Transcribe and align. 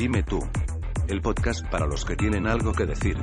Dime 0.00 0.22
tú. 0.22 0.40
El 1.08 1.20
podcast 1.20 1.62
para 1.68 1.86
los 1.86 2.06
que 2.06 2.16
tienen 2.16 2.46
algo 2.46 2.72
que 2.72 2.86
decir. 2.86 3.18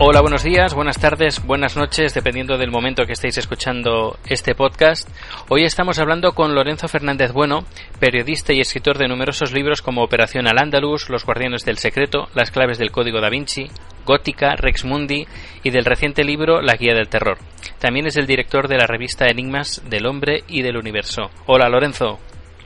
Hola, 0.00 0.20
buenos 0.20 0.42
días, 0.42 0.74
buenas 0.74 0.98
tardes, 0.98 1.40
buenas 1.46 1.76
noches, 1.76 2.14
dependiendo 2.14 2.58
del 2.58 2.72
momento 2.72 3.06
que 3.06 3.12
estéis 3.12 3.38
escuchando 3.38 4.18
este 4.26 4.56
podcast. 4.56 5.08
Hoy 5.50 5.62
estamos 5.62 6.00
hablando 6.00 6.32
con 6.32 6.52
Lorenzo 6.52 6.88
Fernández 6.88 7.30
Bueno, 7.30 7.64
periodista 8.00 8.52
y 8.52 8.58
escritor 8.58 8.98
de 8.98 9.06
numerosos 9.06 9.52
libros 9.52 9.80
como 9.80 10.02
Operación 10.02 10.48
Al-Ándalus, 10.48 11.08
Los 11.08 11.24
Guardianes 11.24 11.64
del 11.64 11.78
Secreto, 11.78 12.26
Las 12.34 12.50
Claves 12.50 12.78
del 12.78 12.90
Código 12.90 13.20
da 13.20 13.30
Vinci, 13.30 13.68
Gótica, 14.08 14.56
Rex 14.56 14.86
Mundi 14.86 15.26
y 15.62 15.70
del 15.70 15.84
reciente 15.84 16.24
libro 16.24 16.62
La 16.62 16.76
Guía 16.76 16.94
del 16.94 17.10
Terror. 17.10 17.36
También 17.78 18.06
es 18.06 18.16
el 18.16 18.26
director 18.26 18.66
de 18.66 18.78
la 18.78 18.86
revista 18.86 19.26
Enigmas 19.26 19.82
del 19.84 20.06
Hombre 20.06 20.44
y 20.48 20.62
del 20.62 20.78
Universo. 20.78 21.30
Hola, 21.44 21.68
Lorenzo. 21.68 22.18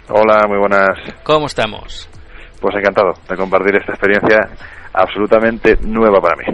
Hola, 0.09 0.47
muy 0.47 0.59
buenas. 0.59 0.91
¿Cómo 1.25 1.47
estamos? 1.47 2.09
Pues 2.61 2.77
encantado 2.77 3.15
de 3.29 3.37
compartir 3.37 3.75
esta 3.75 3.93
experiencia 3.93 4.39
absolutamente 4.93 5.77
nueva 5.83 6.21
para 6.21 6.37
mí. 6.37 6.45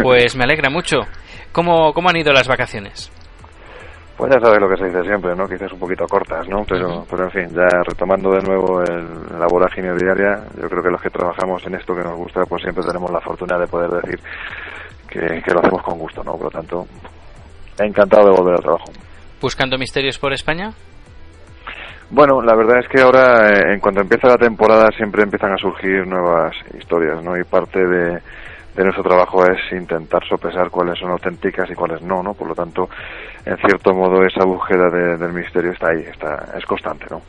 Pues 0.00 0.36
me 0.36 0.44
alegra 0.44 0.70
mucho. 0.70 1.00
¿Cómo, 1.50 1.92
cómo 1.92 2.08
han 2.08 2.16
ido 2.16 2.32
las 2.32 2.46
vacaciones? 2.46 3.10
Pues 4.16 4.32
ya 4.32 4.40
sabes 4.40 4.58
lo 4.60 4.68
que 4.68 4.78
se 4.78 4.86
dice 4.86 5.02
siempre, 5.02 5.36
¿no? 5.36 5.46
Quizás 5.46 5.70
un 5.72 5.78
poquito 5.78 6.06
cortas, 6.06 6.48
¿no? 6.48 6.64
Pero, 6.66 7.04
pero 7.10 7.24
en 7.24 7.30
fin, 7.30 7.48
ya 7.54 7.68
retomando 7.86 8.30
de 8.32 8.40
nuevo 8.40 8.80
el, 8.82 9.38
la 9.38 9.46
vorágine 9.46 9.94
diaria, 9.94 10.42
yo 10.60 10.68
creo 10.68 10.82
que 10.82 10.90
los 10.90 11.02
que 11.02 11.10
trabajamos 11.10 11.62
en 11.66 11.74
esto 11.74 11.94
que 11.94 12.02
nos 12.02 12.16
gusta, 12.16 12.40
pues 12.48 12.62
siempre 12.62 12.82
tenemos 12.82 13.10
la 13.10 13.20
fortuna 13.20 13.58
de 13.58 13.66
poder 13.66 13.90
decir 13.90 14.18
que, 15.06 15.42
que 15.42 15.52
lo 15.52 15.60
hacemos 15.60 15.82
con 15.82 15.98
gusto, 15.98 16.24
¿no? 16.24 16.32
Por 16.32 16.44
lo 16.44 16.50
tanto, 16.50 16.86
encantado 17.78 18.30
de 18.30 18.36
volver 18.36 18.54
al 18.54 18.62
trabajo. 18.62 18.90
¿Buscando 19.40 19.76
misterios 19.76 20.18
por 20.18 20.32
España? 20.32 20.70
Bueno, 22.08 22.40
la 22.40 22.54
verdad 22.56 22.78
es 22.78 22.88
que 22.88 23.02
ahora, 23.02 23.50
eh, 23.50 23.74
en 23.74 23.80
cuanto 23.80 24.00
empieza 24.00 24.28
la 24.28 24.38
temporada, 24.38 24.88
siempre 24.96 25.24
empiezan 25.24 25.52
a 25.52 25.58
surgir 25.58 26.06
nuevas 26.06 26.54
historias, 26.78 27.22
¿no? 27.22 27.36
Y 27.36 27.44
parte 27.44 27.80
de, 27.80 28.20
de 28.76 28.84
nuestro 28.84 29.02
trabajo 29.02 29.42
es 29.46 29.58
intentar 29.72 30.22
sopesar 30.28 30.68
cuáles 30.70 30.98
son 30.98 31.10
auténticas 31.10 31.68
y 31.70 31.74
cuáles 31.74 32.02
no, 32.02 32.22
¿no? 32.22 32.34
Por 32.34 32.48
lo 32.48 32.54
tanto, 32.54 32.88
en 33.44 33.56
cierto 33.56 33.94
modo, 33.94 34.22
esa 34.22 34.44
búsqueda 34.44 34.90
de, 34.90 35.16
del 35.16 35.32
misterio 35.32 35.72
está 35.72 35.88
ahí, 35.88 36.02
está, 36.02 36.56
es 36.56 36.64
constante, 36.66 37.06
¿no? 37.10 37.22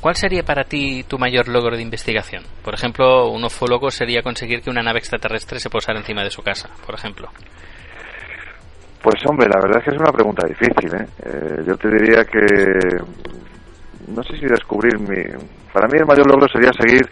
¿Cuál 0.00 0.16
sería 0.16 0.42
para 0.42 0.64
ti 0.64 1.04
tu 1.04 1.16
mayor 1.16 1.46
logro 1.46 1.76
de 1.76 1.82
investigación? 1.82 2.42
Por 2.64 2.74
ejemplo, 2.74 3.28
un 3.28 3.44
ufólogo 3.44 3.88
sería 3.90 4.20
conseguir 4.22 4.62
que 4.62 4.70
una 4.70 4.82
nave 4.82 4.98
extraterrestre 4.98 5.60
se 5.60 5.70
posara 5.70 6.00
encima 6.00 6.24
de 6.24 6.30
su 6.30 6.42
casa, 6.42 6.70
por 6.84 6.96
ejemplo. 6.96 7.28
Pues 9.00 9.24
hombre, 9.26 9.48
la 9.48 9.60
verdad 9.60 9.78
es 9.78 9.84
que 9.84 9.90
es 9.94 10.00
una 10.00 10.12
pregunta 10.12 10.46
difícil, 10.46 10.92
¿eh? 10.94 11.06
Eh, 11.24 11.64
yo 11.66 11.76
te 11.76 11.88
diría 11.88 12.24
que 12.24 12.40
no 14.08 14.22
sé 14.24 14.36
si 14.36 14.46
descubrir 14.46 14.98
mi 14.98 15.22
para 15.72 15.86
mí 15.88 15.98
el 15.98 16.06
mayor 16.06 16.26
logro 16.26 16.48
sería 16.48 16.72
seguir 16.72 17.08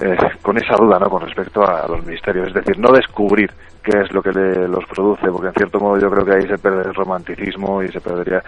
eh, 0.00 0.16
con 0.42 0.56
esa 0.58 0.76
duda 0.76 0.98
no 0.98 1.08
con 1.08 1.22
respecto 1.22 1.62
a 1.66 1.86
los 1.88 2.04
misterios 2.04 2.48
es 2.48 2.54
decir 2.54 2.78
no 2.78 2.92
descubrir 2.92 3.50
qué 3.82 3.98
es 4.00 4.12
lo 4.12 4.22
que 4.22 4.32
le, 4.32 4.68
los 4.68 4.84
produce 4.86 5.26
porque 5.30 5.48
en 5.48 5.54
cierto 5.54 5.78
modo 5.80 5.98
yo 5.98 6.10
creo 6.10 6.24
que 6.24 6.34
ahí 6.34 6.46
se 6.48 6.58
pierde 6.58 6.82
el 6.88 6.94
romanticismo 6.94 7.82
y 7.82 7.88
se 7.88 8.00
perdería 8.00 8.42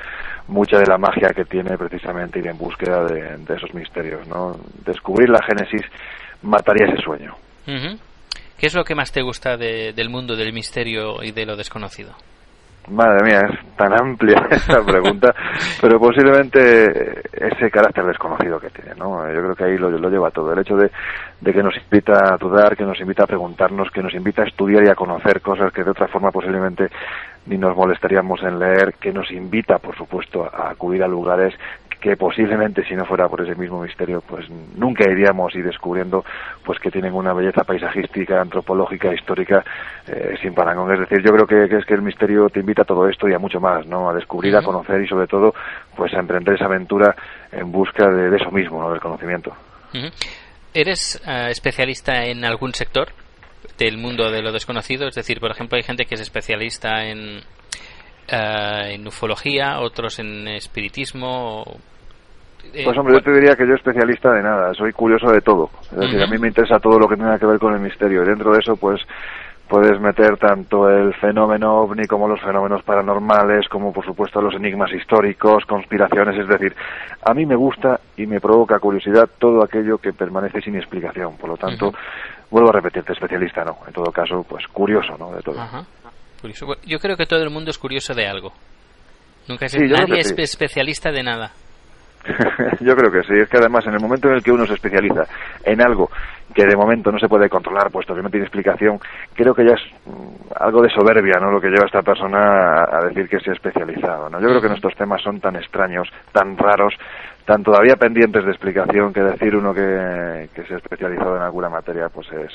mucha 0.48 0.78
de 0.78 0.86
la 0.86 0.98
magia 0.98 1.28
que 1.30 1.44
tiene 1.44 1.76
precisamente 1.78 2.38
ir 2.40 2.46
en 2.48 2.58
búsqueda 2.58 3.04
de, 3.04 3.36
de 3.38 3.54
esos 3.54 3.72
misterios 3.74 4.26
no 4.28 4.56
descubrir 4.84 5.28
la 5.30 5.42
génesis 5.42 5.82
mataría 6.42 6.86
ese 6.86 7.02
sueño. 7.02 7.34
¿Qué 8.58 8.66
es 8.66 8.74
lo 8.74 8.84
que 8.84 8.94
más 8.94 9.12
te 9.12 9.22
gusta 9.22 9.56
de- 9.56 9.92
del 9.92 10.08
mundo 10.08 10.34
del 10.36 10.52
misterio 10.52 11.22
y 11.22 11.30
de 11.32 11.46
lo 11.46 11.56
desconocido? 11.56 12.12
Madre 12.90 13.24
mía, 13.24 13.40
es 13.50 13.76
tan 13.76 13.92
amplia 13.92 14.46
esta 14.50 14.82
pregunta, 14.84 15.34
pero 15.80 15.98
posiblemente 15.98 17.20
ese 17.32 17.70
carácter 17.70 18.04
desconocido 18.04 18.58
que 18.58 18.70
tiene, 18.70 18.94
¿no? 18.96 19.26
Yo 19.32 19.40
creo 19.42 19.54
que 19.54 19.64
ahí 19.64 19.78
lo, 19.78 19.90
lo 19.90 20.10
lleva 20.10 20.30
todo. 20.30 20.52
El 20.52 20.60
hecho 20.60 20.76
de, 20.76 20.90
de 21.40 21.52
que 21.52 21.62
nos 21.62 21.76
invita 21.76 22.34
a 22.34 22.36
dudar, 22.36 22.76
que 22.76 22.84
nos 22.84 23.00
invita 23.00 23.24
a 23.24 23.26
preguntarnos, 23.26 23.90
que 23.90 24.02
nos 24.02 24.14
invita 24.14 24.42
a 24.42 24.46
estudiar 24.46 24.84
y 24.84 24.88
a 24.88 24.94
conocer 24.94 25.40
cosas 25.40 25.72
que 25.72 25.84
de 25.84 25.90
otra 25.90 26.08
forma 26.08 26.30
posiblemente 26.30 26.88
ni 27.46 27.56
nos 27.56 27.76
molestaríamos 27.76 28.42
en 28.42 28.58
leer, 28.58 28.94
que 29.00 29.12
nos 29.12 29.30
invita, 29.30 29.78
por 29.78 29.96
supuesto, 29.96 30.44
a 30.44 30.70
acudir 30.70 31.02
a 31.02 31.08
lugares 31.08 31.54
que 32.00 32.16
posiblemente 32.16 32.84
si 32.84 32.94
no 32.94 33.04
fuera 33.04 33.28
por 33.28 33.40
ese 33.40 33.54
mismo 33.54 33.82
misterio 33.82 34.20
pues 34.20 34.48
nunca 34.76 35.10
iríamos 35.10 35.54
y 35.54 35.62
descubriendo 35.62 36.24
pues 36.64 36.78
que 36.78 36.90
tienen 36.90 37.14
una 37.14 37.32
belleza 37.32 37.64
paisajística, 37.64 38.40
antropológica, 38.40 39.12
histórica 39.12 39.64
eh, 40.06 40.36
sin 40.40 40.54
parangón. 40.54 40.92
Es 40.94 41.00
decir, 41.00 41.24
yo 41.24 41.32
creo 41.32 41.46
que, 41.46 41.68
que 41.68 41.80
es 41.80 41.84
que 41.84 41.94
el 41.94 42.02
misterio 42.02 42.48
te 42.48 42.60
invita 42.60 42.82
a 42.82 42.84
todo 42.84 43.08
esto 43.08 43.28
y 43.28 43.34
a 43.34 43.38
mucho 43.38 43.60
más, 43.60 43.86
¿no? 43.86 44.08
A 44.08 44.14
descubrir, 44.14 44.54
a 44.56 44.62
conocer 44.62 45.02
y 45.02 45.08
sobre 45.08 45.26
todo 45.26 45.54
pues 45.96 46.14
a 46.14 46.20
emprender 46.20 46.54
esa 46.54 46.66
aventura 46.66 47.14
en 47.50 47.72
busca 47.72 48.08
de, 48.08 48.30
de 48.30 48.36
eso 48.36 48.50
mismo, 48.50 48.80
¿no? 48.80 48.90
Del 48.90 49.00
conocimiento. 49.00 49.52
¿Eres 50.74 51.20
eh, 51.26 51.48
especialista 51.50 52.24
en 52.24 52.44
algún 52.44 52.74
sector 52.74 53.08
del 53.78 53.98
mundo 53.98 54.30
de 54.30 54.42
lo 54.42 54.52
desconocido? 54.52 55.08
Es 55.08 55.14
decir, 55.14 55.40
por 55.40 55.50
ejemplo, 55.50 55.76
hay 55.76 55.82
gente 55.82 56.04
que 56.04 56.14
es 56.14 56.20
especialista 56.20 57.06
en, 57.06 57.40
eh, 58.28 58.94
en 58.94 59.06
ufología, 59.06 59.80
otros 59.80 60.18
en 60.18 60.46
espiritismo. 60.48 61.62
o- 61.62 61.76
eh, 62.74 62.82
Pues 62.84 62.98
hombre, 62.98 63.14
yo 63.14 63.22
te 63.22 63.32
diría 63.32 63.56
que 63.56 63.66
yo 63.66 63.74
especialista 63.74 64.30
de 64.32 64.42
nada, 64.42 64.74
soy 64.74 64.92
curioso 64.92 65.30
de 65.30 65.40
todo. 65.40 65.70
Es 65.92 65.98
decir, 65.98 66.22
a 66.22 66.26
mí 66.26 66.38
me 66.38 66.48
interesa 66.48 66.78
todo 66.78 66.98
lo 66.98 67.08
que 67.08 67.16
tenga 67.16 67.38
que 67.38 67.46
ver 67.46 67.58
con 67.58 67.72
el 67.74 67.80
misterio. 67.80 68.22
Y 68.22 68.26
dentro 68.26 68.52
de 68.52 68.58
eso, 68.58 68.76
pues 68.76 69.00
puedes 69.68 70.00
meter 70.00 70.36
tanto 70.38 70.88
el 70.88 71.12
fenómeno 71.14 71.74
ovni 71.82 72.06
como 72.06 72.26
los 72.26 72.40
fenómenos 72.40 72.82
paranormales, 72.84 73.68
como 73.68 73.92
por 73.92 74.04
supuesto 74.04 74.40
los 74.40 74.54
enigmas 74.54 74.90
históricos, 74.92 75.64
conspiraciones. 75.66 76.38
Es 76.38 76.48
decir, 76.48 76.74
a 77.24 77.34
mí 77.34 77.44
me 77.46 77.54
gusta 77.56 78.00
y 78.16 78.26
me 78.26 78.40
provoca 78.40 78.78
curiosidad 78.78 79.28
todo 79.38 79.62
aquello 79.62 79.98
que 79.98 80.12
permanece 80.14 80.60
sin 80.62 80.76
explicación. 80.76 81.36
Por 81.36 81.50
lo 81.50 81.56
tanto, 81.58 81.92
vuelvo 82.50 82.70
a 82.70 82.72
repetirte, 82.72 83.12
especialista 83.12 83.62
no. 83.64 83.76
En 83.86 83.92
todo 83.92 84.10
caso, 84.10 84.42
pues 84.48 84.66
curioso, 84.68 85.16
¿no? 85.18 85.32
De 85.32 85.42
todo. 85.42 85.60
Ajá. 85.60 85.84
Curioso. 86.40 86.66
Bueno, 86.66 86.82
Yo 86.86 86.98
creo 86.98 87.16
que 87.16 87.26
todo 87.26 87.42
el 87.42 87.50
mundo 87.50 87.70
es 87.70 87.78
curioso 87.78 88.14
de 88.14 88.26
algo. 88.26 88.52
Nunca 89.48 89.66
es, 89.66 89.72
Sí, 89.72 89.78
nadie 89.80 90.20
es 90.20 90.28
sí. 90.28 90.42
especialista 90.42 91.10
de 91.10 91.22
nada. 91.22 91.52
Yo 92.80 92.94
creo 92.94 93.10
que 93.10 93.22
sí, 93.22 93.34
es 93.40 93.48
que 93.48 93.58
además 93.58 93.86
en 93.86 93.94
el 93.94 94.00
momento 94.00 94.28
en 94.28 94.34
el 94.34 94.42
que 94.42 94.52
uno 94.52 94.66
se 94.66 94.74
especializa 94.74 95.22
en 95.64 95.80
algo 95.80 96.10
que 96.54 96.66
de 96.66 96.76
momento 96.76 97.12
no 97.12 97.18
se 97.18 97.28
puede 97.28 97.48
controlar, 97.48 97.90
puesto 97.90 98.14
que 98.14 98.22
no 98.22 98.30
tiene 98.30 98.46
explicación, 98.46 98.98
creo 99.34 99.54
que 99.54 99.64
ya 99.64 99.74
es 99.74 99.82
mm, 100.06 100.52
algo 100.58 100.82
de 100.82 100.90
soberbia, 100.90 101.38
¿no? 101.40 101.50
Lo 101.50 101.60
que 101.60 101.68
lleva 101.68 101.84
a 101.84 101.86
esta 101.86 102.02
persona 102.02 102.84
a, 102.84 103.04
decir 103.06 103.28
que 103.28 103.38
se 103.40 103.50
ha 103.50 103.54
especializado, 103.54 104.28
¿no? 104.28 104.40
Yo 104.40 104.48
creo 104.48 104.60
que 104.60 104.68
nuestros 104.68 104.94
temas 104.96 105.22
son 105.22 105.40
tan 105.40 105.56
extraños, 105.56 106.08
tan 106.32 106.56
raros, 106.56 106.94
tan 107.44 107.62
todavía 107.62 107.96
pendientes 107.96 108.44
de 108.44 108.50
explicación 108.50 109.12
que 109.12 109.20
decir 109.22 109.54
uno 109.54 109.72
que, 109.72 110.48
que 110.54 110.64
se 110.64 110.74
ha 110.74 110.78
especializado 110.78 111.36
en 111.36 111.42
alguna 111.42 111.68
materia, 111.68 112.08
pues 112.08 112.26
es 112.32 112.52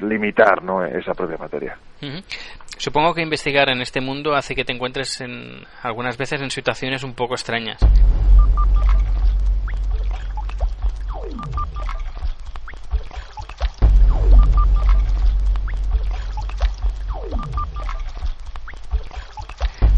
limitar, 0.00 0.62
¿no? 0.62 0.84
Esa 0.84 1.12
propia 1.12 1.36
materia. 1.36 1.76
Supongo 2.76 3.14
que 3.14 3.22
investigar 3.22 3.68
en 3.70 3.80
este 3.80 4.00
mundo 4.00 4.34
hace 4.34 4.54
que 4.54 4.64
te 4.64 4.72
encuentres 4.72 5.20
en 5.20 5.64
algunas 5.82 6.16
veces 6.16 6.40
en 6.40 6.50
situaciones 6.50 7.02
un 7.02 7.14
poco 7.14 7.34
extrañas. 7.34 7.78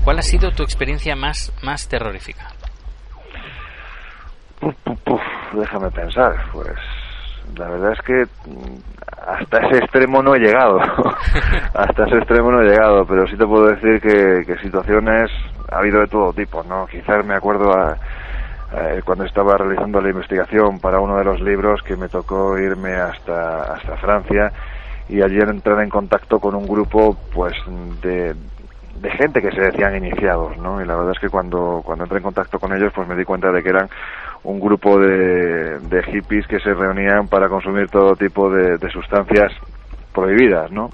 ¿Cuál 0.04 0.18
ha 0.18 0.22
sido 0.22 0.50
tu 0.50 0.62
experiencia 0.62 1.14
más, 1.14 1.52
más 1.62 1.86
terrorífica? 1.86 2.48
Puf, 4.58 4.74
puf, 4.82 4.98
puf, 5.04 5.20
déjame 5.52 5.90
pensar, 5.90 6.34
pues 6.52 6.74
la 7.56 7.68
verdad 7.68 7.92
es 7.92 8.00
que 8.02 8.24
hasta 9.40 9.58
ese 9.66 9.78
extremo 9.78 10.22
no 10.22 10.34
he 10.34 10.38
llegado, 10.40 10.78
hasta 11.74 12.04
ese 12.06 12.16
extremo 12.18 12.50
no 12.52 12.62
he 12.62 12.66
llegado, 12.68 13.04
pero 13.06 13.26
sí 13.26 13.36
te 13.36 13.46
puedo 13.46 13.66
decir 13.68 14.00
que, 14.00 14.44
que 14.46 14.58
situaciones 14.62 15.30
ha 15.70 15.78
habido 15.78 16.00
de 16.00 16.08
todo 16.08 16.32
tipo, 16.32 16.62
¿no? 16.64 16.86
Quizás 16.86 17.24
me 17.24 17.34
acuerdo 17.34 17.72
a, 17.72 17.92
a- 17.92 19.02
cuando 19.04 19.24
estaba 19.24 19.56
realizando 19.56 20.00
la 20.00 20.10
investigación 20.10 20.78
para 20.80 21.00
uno 21.00 21.16
de 21.16 21.24
los 21.24 21.40
libros 21.40 21.82
que 21.82 21.96
me 21.96 22.08
tocó 22.08 22.58
irme 22.58 22.94
hasta, 22.96 23.62
hasta 23.74 23.96
Francia 23.96 24.52
y 25.08 25.22
allí 25.22 25.38
entrar 25.40 25.80
en 25.82 25.90
contacto 25.90 26.38
con 26.38 26.54
un 26.54 26.66
grupo 26.68 27.16
pues 27.32 27.54
de, 28.02 28.34
de 29.00 29.10
gente 29.12 29.40
que 29.40 29.50
se 29.50 29.60
decían 29.60 29.96
iniciados, 29.96 30.56
¿no? 30.58 30.80
Y 30.80 30.86
la 30.86 30.94
verdad 30.96 31.12
es 31.12 31.18
que 31.18 31.28
cuando, 31.30 31.82
cuando 31.84 32.04
entré 32.04 32.18
en 32.18 32.24
contacto 32.24 32.58
con 32.60 32.72
ellos, 32.72 32.92
pues 32.94 33.08
me 33.08 33.16
di 33.16 33.24
cuenta 33.24 33.50
de 33.50 33.62
que 33.62 33.70
eran 33.70 33.88
un 34.44 34.58
grupo 34.58 34.98
de, 34.98 35.78
de 35.80 36.02
hippies 36.04 36.46
que 36.46 36.60
se 36.60 36.72
reunían 36.72 37.28
para 37.28 37.48
consumir 37.48 37.88
todo 37.88 38.16
tipo 38.16 38.50
de, 38.50 38.78
de 38.78 38.90
sustancias 38.90 39.52
prohibidas, 40.14 40.70
¿no? 40.70 40.90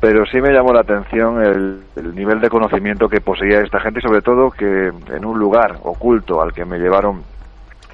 Pero 0.00 0.24
sí 0.26 0.40
me 0.40 0.52
llamó 0.52 0.72
la 0.72 0.80
atención 0.80 1.42
el, 1.42 1.80
el 1.96 2.14
nivel 2.14 2.40
de 2.40 2.48
conocimiento 2.48 3.08
que 3.08 3.20
poseía 3.20 3.60
esta 3.60 3.80
gente 3.80 4.00
y 4.00 4.02
sobre 4.02 4.22
todo 4.22 4.50
que 4.50 4.64
en 4.88 5.24
un 5.24 5.38
lugar 5.38 5.76
oculto 5.82 6.40
al 6.40 6.52
que 6.52 6.64
me 6.64 6.78
llevaron 6.78 7.22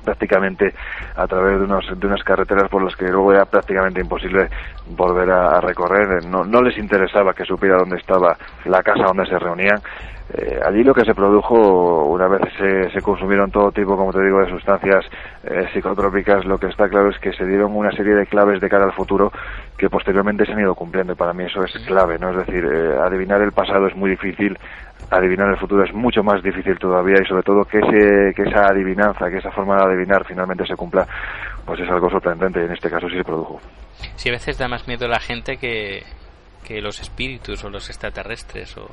prácticamente 0.07 0.73
a 1.17 1.27
través 1.27 1.59
de, 1.59 1.65
unos, 1.65 1.85
de 2.01 2.07
unas 2.07 2.23
carreteras 2.23 2.71
por 2.71 2.83
las 2.83 2.97
que 2.97 3.07
luego 3.07 3.33
era 3.33 3.45
prácticamente 3.45 4.01
imposible 4.01 4.49
volver 4.87 5.31
a, 5.31 5.59
a 5.59 5.61
recorrer. 5.61 6.25
No, 6.25 6.45
no 6.45 6.63
les 6.63 6.79
interesaba 6.79 7.35
que 7.35 7.45
supiera 7.45 7.77
dónde 7.77 7.97
estaba 7.97 8.39
la 8.65 8.83
casa 8.83 9.05
donde 9.05 9.27
se 9.27 9.39
reunían. 9.39 9.81
Eh, 10.35 10.59
allí 10.65 10.83
lo 10.83 10.93
que 10.93 11.05
se 11.05 11.15
produjo, 11.15 12.05
una 12.07 12.27
vez 12.27 12.43
se, 12.59 12.91
se, 12.91 13.01
consumieron 13.01 13.51
todo 13.53 13.71
tipo, 13.71 13.97
como 13.97 14.13
te 14.13 14.25
digo, 14.25 14.41
de 14.41 14.51
sustancias 14.51 15.05
eh, 15.45 15.69
psicotrópicas, 15.73 16.45
lo 16.45 16.59
que 16.59 16.67
está 16.67 16.89
claro 16.89 17.11
es 17.11 17.19
que 17.21 17.33
se 17.33 17.47
dieron 17.47 17.77
una 17.77 17.93
serie 17.93 18.13
de 18.15 18.27
claves 18.27 18.61
de 18.61 18.69
cara 18.69 18.87
al 18.87 18.93
futuro 18.93 19.31
que 19.79 19.89
posteriormente 19.89 20.45
se 20.45 20.53
han 20.53 20.61
ido 20.61 20.75
cumpliendo 20.75 21.13
y 21.13 21.17
para 21.17 21.33
mí 21.33 21.45
eso 21.45 21.63
es 21.63 21.73
clave, 21.87 22.19
¿no? 22.19 22.31
Es 22.31 22.45
decir, 22.45 22.65
eh, 22.65 22.99
adivinar 23.01 23.41
el 23.41 23.53
pasado 23.53 23.87
es 23.87 23.95
muy 23.95 24.11
difícil, 24.11 24.59
adivinar 25.11 25.51
el 25.51 25.59
futuro 25.59 25.85
es 25.85 25.93
mucho 25.95 26.23
más 26.23 26.43
difícil 26.43 26.79
todavía 26.79 27.17
y 27.23 27.27
sobre 27.27 27.43
todo 27.43 27.65
que, 27.65 27.79
ese, 27.79 28.35
que 28.35 28.49
esa 28.49 28.67
adivinanza, 28.67 29.31
que 29.31 29.39
esa 29.39 29.51
forma 29.53 29.77
de 29.77 29.93
adivinar 29.93 30.25
finalmente 30.27 30.67
se 30.67 30.75
cumpla, 30.75 31.07
pues 31.65 31.81
es 31.81 31.89
algo 31.89 32.11
sorprendente 32.11 32.61
y 32.61 32.65
en 32.65 32.73
este 32.73 32.91
caso 32.91 33.09
sí 33.09 33.17
se 33.17 33.25
produjo. 33.25 33.61
Sí, 34.17 34.29
a 34.29 34.33
veces 34.33 34.59
da 34.59 34.69
más 34.69 34.87
miedo 34.89 35.07
la 35.07 35.21
gente 35.21 35.57
que, 35.57 36.03
que 36.65 36.81
los 36.81 37.01
espíritus 37.01 37.65
o 37.65 37.71
los 37.71 37.89
extraterrestres 37.89 38.77
o 38.77 38.89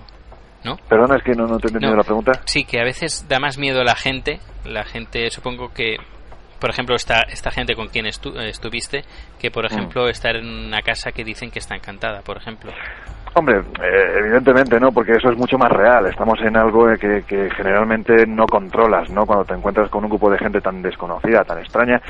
¿no? 0.64 0.78
Perdona, 0.88 1.18
es 1.18 1.24
que 1.24 1.34
no, 1.34 1.46
no 1.46 1.58
te 1.58 1.68
he 1.68 1.70
entendido 1.70 1.96
la 1.96 2.04
pregunta. 2.04 2.32
Sí, 2.46 2.64
que 2.64 2.80
a 2.80 2.84
veces 2.84 3.28
da 3.28 3.40
más 3.40 3.58
miedo 3.58 3.84
la 3.84 3.96
gente. 3.96 4.40
La 4.66 4.84
gente, 4.84 5.30
supongo 5.30 5.74
que, 5.74 5.98
por 6.64 6.70
ejemplo, 6.70 6.96
esta, 6.96 7.24
esta 7.24 7.52
gente 7.52 7.76
con 7.76 7.90
quien 7.90 8.06
estuviste, 8.06 9.04
que 9.38 9.52
por 9.52 9.66
mm. 9.66 9.68
ejemplo 9.74 10.08
estar 10.08 10.34
en 10.38 10.48
una 10.48 10.82
casa 10.82 11.12
que 11.12 11.26
dicen 11.26 11.52
que 11.52 11.60
está 11.60 11.76
encantada, 11.76 12.22
por 12.22 12.38
ejemplo. 12.38 12.72
Hombre, 13.34 13.58
eh, 13.58 14.20
evidentemente 14.20 14.80
no, 14.80 14.94
porque 14.94 15.12
eso 15.12 15.30
es 15.30 15.38
mucho 15.38 15.58
más 15.58 15.70
real. 15.70 16.06
Estamos 16.06 16.40
en 16.40 16.56
algo 16.56 16.86
que, 16.98 17.24
que, 17.28 17.50
generalmente 17.50 18.26
no 18.26 18.46
controlas, 18.46 19.10
¿no? 19.10 19.26
Cuando 19.26 19.44
te 19.44 19.56
encuentras 19.56 19.90
con 19.90 20.06
un 20.06 20.10
grupo 20.10 20.32
de 20.32 20.38
gente 20.38 20.62
tan 20.62 20.82
desconocida, 20.82 21.44
tan 21.44 21.60
extraña, 21.60 22.02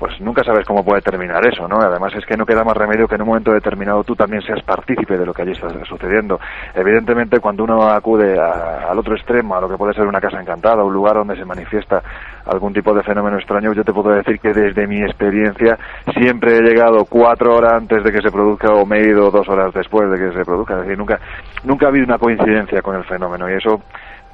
pues 0.00 0.18
nunca 0.18 0.42
sabes 0.42 0.66
cómo 0.66 0.82
puede 0.82 1.02
terminar 1.02 1.46
eso, 1.46 1.68
¿no? 1.68 1.78
Además 1.78 2.14
es 2.16 2.24
que 2.24 2.34
no 2.34 2.46
queda 2.46 2.64
más 2.64 2.74
remedio 2.74 3.06
que 3.06 3.16
en 3.16 3.20
un 3.20 3.28
momento 3.28 3.52
determinado 3.52 4.02
tú 4.02 4.16
también 4.16 4.40
seas 4.40 4.62
partícipe 4.62 5.18
de 5.18 5.26
lo 5.26 5.34
que 5.34 5.42
allí 5.42 5.52
está 5.52 5.68
sucediendo. 5.84 6.40
Evidentemente 6.74 7.38
cuando 7.38 7.64
uno 7.64 7.82
acude 7.82 8.40
al 8.40 8.98
otro 8.98 9.14
extremo, 9.14 9.54
a 9.54 9.60
lo 9.60 9.68
que 9.68 9.76
puede 9.76 9.92
ser 9.92 10.06
una 10.06 10.18
casa 10.18 10.40
encantada, 10.40 10.82
un 10.82 10.94
lugar 10.94 11.16
donde 11.16 11.36
se 11.36 11.44
manifiesta 11.44 12.02
algún 12.46 12.72
tipo 12.72 12.94
de 12.94 13.02
fenómeno 13.02 13.36
extraño, 13.36 13.74
yo 13.74 13.84
te 13.84 13.92
puedo 13.92 14.08
decir 14.08 14.40
que 14.40 14.54
desde 14.54 14.86
mi 14.86 15.02
experiencia 15.02 15.78
siempre 16.18 16.56
he 16.56 16.62
llegado 16.62 17.04
cuatro 17.04 17.54
horas 17.54 17.74
antes 17.74 18.02
de 18.02 18.10
que 18.10 18.22
se 18.22 18.32
produzca 18.32 18.72
o 18.72 18.86
me 18.86 19.00
he 19.00 19.08
ido 19.10 19.30
dos 19.30 19.46
horas 19.50 19.74
después 19.74 20.10
de 20.10 20.16
que 20.16 20.32
se 20.32 20.46
produzca. 20.46 20.76
Es 20.76 20.80
decir, 20.84 20.96
nunca, 20.96 21.20
nunca 21.62 21.84
ha 21.84 21.88
habido 21.90 22.06
una 22.06 22.16
coincidencia 22.16 22.80
con 22.80 22.96
el 22.96 23.04
fenómeno 23.04 23.50
y 23.50 23.52
eso 23.52 23.82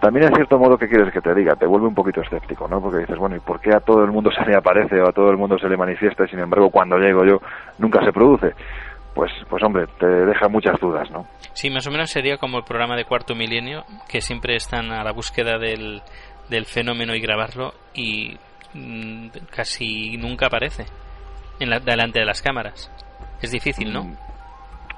también 0.00 0.26
en 0.26 0.34
cierto 0.34 0.58
modo, 0.58 0.76
¿qué 0.76 0.88
quieres 0.88 1.12
que 1.12 1.20
te 1.20 1.34
diga? 1.34 1.54
Te 1.56 1.66
vuelve 1.66 1.86
un 1.86 1.94
poquito 1.94 2.20
escéptico, 2.20 2.68
¿no? 2.68 2.80
Porque 2.80 2.98
dices, 2.98 3.16
bueno, 3.16 3.36
¿y 3.36 3.40
por 3.40 3.60
qué 3.60 3.70
a 3.74 3.80
todo 3.80 4.04
el 4.04 4.12
mundo 4.12 4.30
se 4.30 4.44
le 4.44 4.56
aparece 4.56 5.00
o 5.00 5.08
a 5.08 5.12
todo 5.12 5.30
el 5.30 5.38
mundo 5.38 5.58
se 5.58 5.68
le 5.68 5.76
manifiesta 5.76 6.24
y 6.24 6.28
sin 6.28 6.40
embargo 6.40 6.70
cuando 6.70 6.98
llego 6.98 7.24
yo 7.24 7.40
nunca 7.78 8.04
se 8.04 8.12
produce? 8.12 8.54
Pues, 9.14 9.32
pues 9.48 9.62
hombre, 9.62 9.86
te 9.98 10.06
deja 10.06 10.48
muchas 10.48 10.78
dudas, 10.78 11.10
¿no? 11.10 11.26
Sí, 11.54 11.70
más 11.70 11.86
o 11.86 11.90
menos 11.90 12.10
sería 12.10 12.36
como 12.36 12.58
el 12.58 12.64
programa 12.64 12.96
de 12.96 13.06
Cuarto 13.06 13.34
Milenio, 13.34 13.84
que 14.06 14.20
siempre 14.20 14.56
están 14.56 14.92
a 14.92 15.02
la 15.02 15.12
búsqueda 15.12 15.58
del, 15.58 16.02
del 16.50 16.66
fenómeno 16.66 17.14
y 17.14 17.20
grabarlo 17.20 17.72
y 17.94 18.36
mm, 18.74 19.28
casi 19.54 20.18
nunca 20.18 20.48
aparece 20.48 20.84
en 21.58 21.70
la, 21.70 21.80
delante 21.80 22.20
de 22.20 22.26
las 22.26 22.42
cámaras. 22.42 22.92
Es 23.40 23.50
difícil, 23.50 23.90
¿no? 23.90 24.04
Mm, 24.04 24.16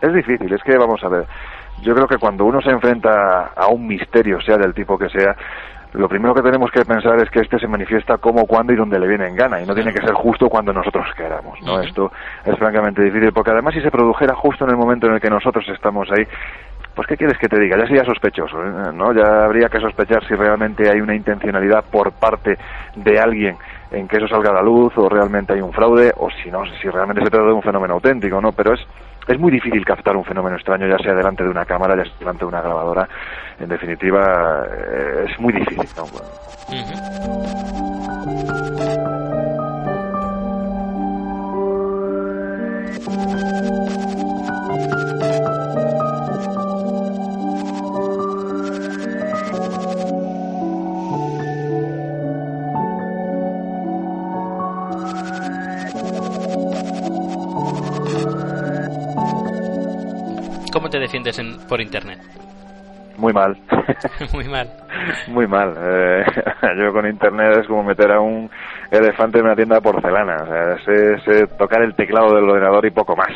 es 0.03 0.13
difícil, 0.13 0.53
es 0.53 0.63
que 0.65 0.77
vamos 0.77 1.01
a 1.05 1.09
ver 1.09 1.27
yo 1.83 1.95
creo 1.95 2.07
que 2.07 2.19
cuando 2.19 2.45
uno 2.45 2.61
se 2.61 2.71
enfrenta 2.71 3.53
a 3.57 3.69
un 3.69 3.87
misterio, 3.87 4.41
sea 4.41 4.57
del 4.57 4.75
tipo 4.75 4.99
que 4.99 5.09
sea, 5.09 5.37
lo 5.93 6.09
primero 6.09 6.35
que 6.35 6.43
tenemos 6.43 6.71
que 6.71 6.85
pensar 6.85 7.19
es 7.23 7.31
que 7.31 7.41
este 7.41 7.59
se 7.59 7.67
manifiesta 7.67 8.19
como, 8.19 8.47
cuando 8.47 8.73
y 8.73 8.77
donde 8.77 8.99
le 8.99 9.09
viene 9.09 9.27
en 9.27 9.37
gana, 9.37 9.61
y 9.61 9.67
no 9.67 9.75
tiene 9.75 9.93
que 9.93 10.05
ser 10.05 10.13
justo 10.13 10.49
cuando 10.49 10.73
nosotros 10.73 11.07
queramos, 11.17 11.61
¿no? 11.63 11.81
Esto 11.81 12.13
es 12.45 12.59
francamente 12.59 13.03
difícil, 13.03 13.33
porque 13.33 13.53
además 13.53 13.75
si 13.75 13.81
se 13.81 13.91
produjera 13.91 14.35
justo 14.35 14.65
en 14.65 14.71
el 14.71 14.77
momento 14.77 15.07
en 15.07 15.15
el 15.15 15.21
que 15.21 15.31
nosotros 15.31 15.65
estamos 15.69 16.09
ahí, 16.11 16.27
pues 16.95 17.09
¿qué 17.09 17.17
quieres 17.17 17.39
que 17.39 17.49
te 17.49 17.59
diga? 17.59 17.79
Ya 17.79 17.87
sería 17.87 18.05
sospechoso, 18.05 18.63
¿eh? 18.63 18.93
¿no? 18.93 19.13
Ya 19.15 19.45
habría 19.45 19.69
que 19.69 19.81
sospechar 19.81 20.27
si 20.27 20.35
realmente 20.35 20.91
hay 20.91 21.01
una 21.01 21.15
intencionalidad 21.15 21.85
por 21.91 22.13
parte 22.13 22.59
de 22.97 23.19
alguien 23.19 23.57
en 23.91 24.07
que 24.09 24.17
eso 24.19 24.29
salga 24.29 24.51
a 24.51 24.55
la 24.55 24.63
luz, 24.63 24.93
o 24.97 25.09
realmente 25.09 25.55
hay 25.55 25.61
un 25.61 25.73
fraude, 25.73 26.13
o 26.17 26.29
si 26.43 26.51
no, 26.51 26.65
si 26.83 26.89
realmente 26.91 27.23
se 27.23 27.31
trata 27.31 27.47
de 27.47 27.53
un 27.53 27.63
fenómeno 27.63 27.95
auténtico, 27.95 28.41
¿no? 28.41 28.53
Pero 28.53 28.75
es 28.75 28.81
es 29.29 29.39
muy 29.39 29.53
difícil 29.53 29.85
captar 29.85 30.17
un 30.17 30.25
fenómeno 30.25 30.57
extraño, 30.57 30.89
ya 30.89 30.99
sea 30.99 31.15
delante 31.15 31.45
de 31.45 31.51
una 31.51 31.67
cámara, 31.67 31.95
ya 31.97 32.05
sea 32.05 32.19
delante 32.19 32.41
de 32.41 32.47
una 32.47 32.63
grabadora. 32.63 33.09
En 33.61 33.69
definitiva, 33.69 34.65
eh, 34.67 35.27
es 35.29 35.39
muy 35.39 35.53
difícil. 35.53 35.87
¿Cómo 60.89 61.01
te 61.01 61.01
defiendes 61.01 61.39
por 61.69 61.83
internet? 61.83 62.19
Muy 63.19 63.31
mal. 63.35 63.55
Muy 64.33 64.49
mal. 64.49 64.73
Muy 65.27 65.47
mal. 65.47 65.75
Eh, 65.77 66.25
yo 66.83 66.95
con 66.95 67.07
internet 67.07 67.59
es 67.61 67.67
como 67.67 67.83
meter 67.83 68.11
a 68.11 68.21
un 68.21 68.51
elefante 68.91 69.39
en 69.39 69.45
una 69.45 69.55
tienda 69.55 69.75
de 69.77 69.83
porcelana. 69.83 70.37
O 70.45 70.47
sea, 70.47 71.19
sé, 71.27 71.47
tocar 71.59 71.83
el 71.83 71.95
teclado 71.95 72.35
del 72.35 72.49
ordenador 72.49 72.87
y 72.87 72.91
poco 72.91 73.15
más. 73.15 73.29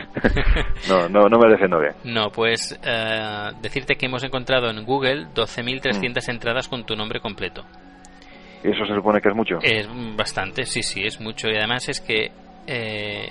no, 0.89 1.11
no, 1.11 1.29
no 1.29 1.39
me 1.39 1.51
defiendo 1.51 1.79
bien. 1.79 1.93
No, 2.05 2.31
pues 2.31 2.81
eh, 2.83 3.51
decirte 3.61 3.97
que 3.97 4.07
hemos 4.07 4.25
encontrado 4.25 4.71
en 4.71 4.83
Google 4.87 5.27
12.300 5.35 6.01
mm. 6.01 6.31
entradas 6.31 6.69
con 6.69 6.87
tu 6.87 6.97
nombre 6.97 7.21
completo. 7.21 7.65
¿Y 8.65 8.71
eso 8.71 8.87
se 8.87 8.95
supone 8.95 9.21
que 9.21 9.29
es 9.29 9.37
mucho? 9.37 9.59
Es 9.61 9.87
bastante, 10.17 10.65
sí, 10.65 10.83
sí, 10.83 11.03
es 11.05 11.21
mucho. 11.21 11.51
Y 11.51 11.57
además 11.59 11.87
es 11.91 12.01
que, 12.01 12.33
eh, 12.67 13.29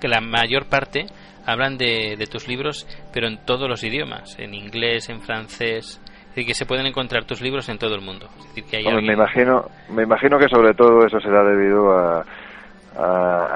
que 0.00 0.08
la 0.08 0.22
mayor 0.22 0.64
parte 0.64 1.04
hablan 1.46 1.76
de, 1.78 2.16
de, 2.16 2.26
tus 2.26 2.48
libros, 2.48 2.86
pero 3.12 3.26
en 3.26 3.38
todos 3.44 3.68
los 3.68 3.82
idiomas, 3.84 4.38
en 4.38 4.54
inglés, 4.54 5.08
en 5.08 5.20
francés, 5.20 6.00
es 6.04 6.36
decir, 6.36 6.46
que 6.46 6.54
se 6.54 6.66
pueden 6.66 6.86
encontrar 6.86 7.24
tus 7.24 7.42
libros 7.42 7.68
en 7.68 7.78
todo 7.78 7.94
el 7.94 8.00
mundo. 8.00 8.26
me 8.54 9.12
imagino, 9.12 9.66
me 9.90 10.04
imagino 10.04 10.38
que 10.38 10.48
sobre 10.48 10.72
todo 10.72 11.04
eso 11.06 11.20
será 11.20 11.44
debido 11.44 11.92
a, 11.92 12.24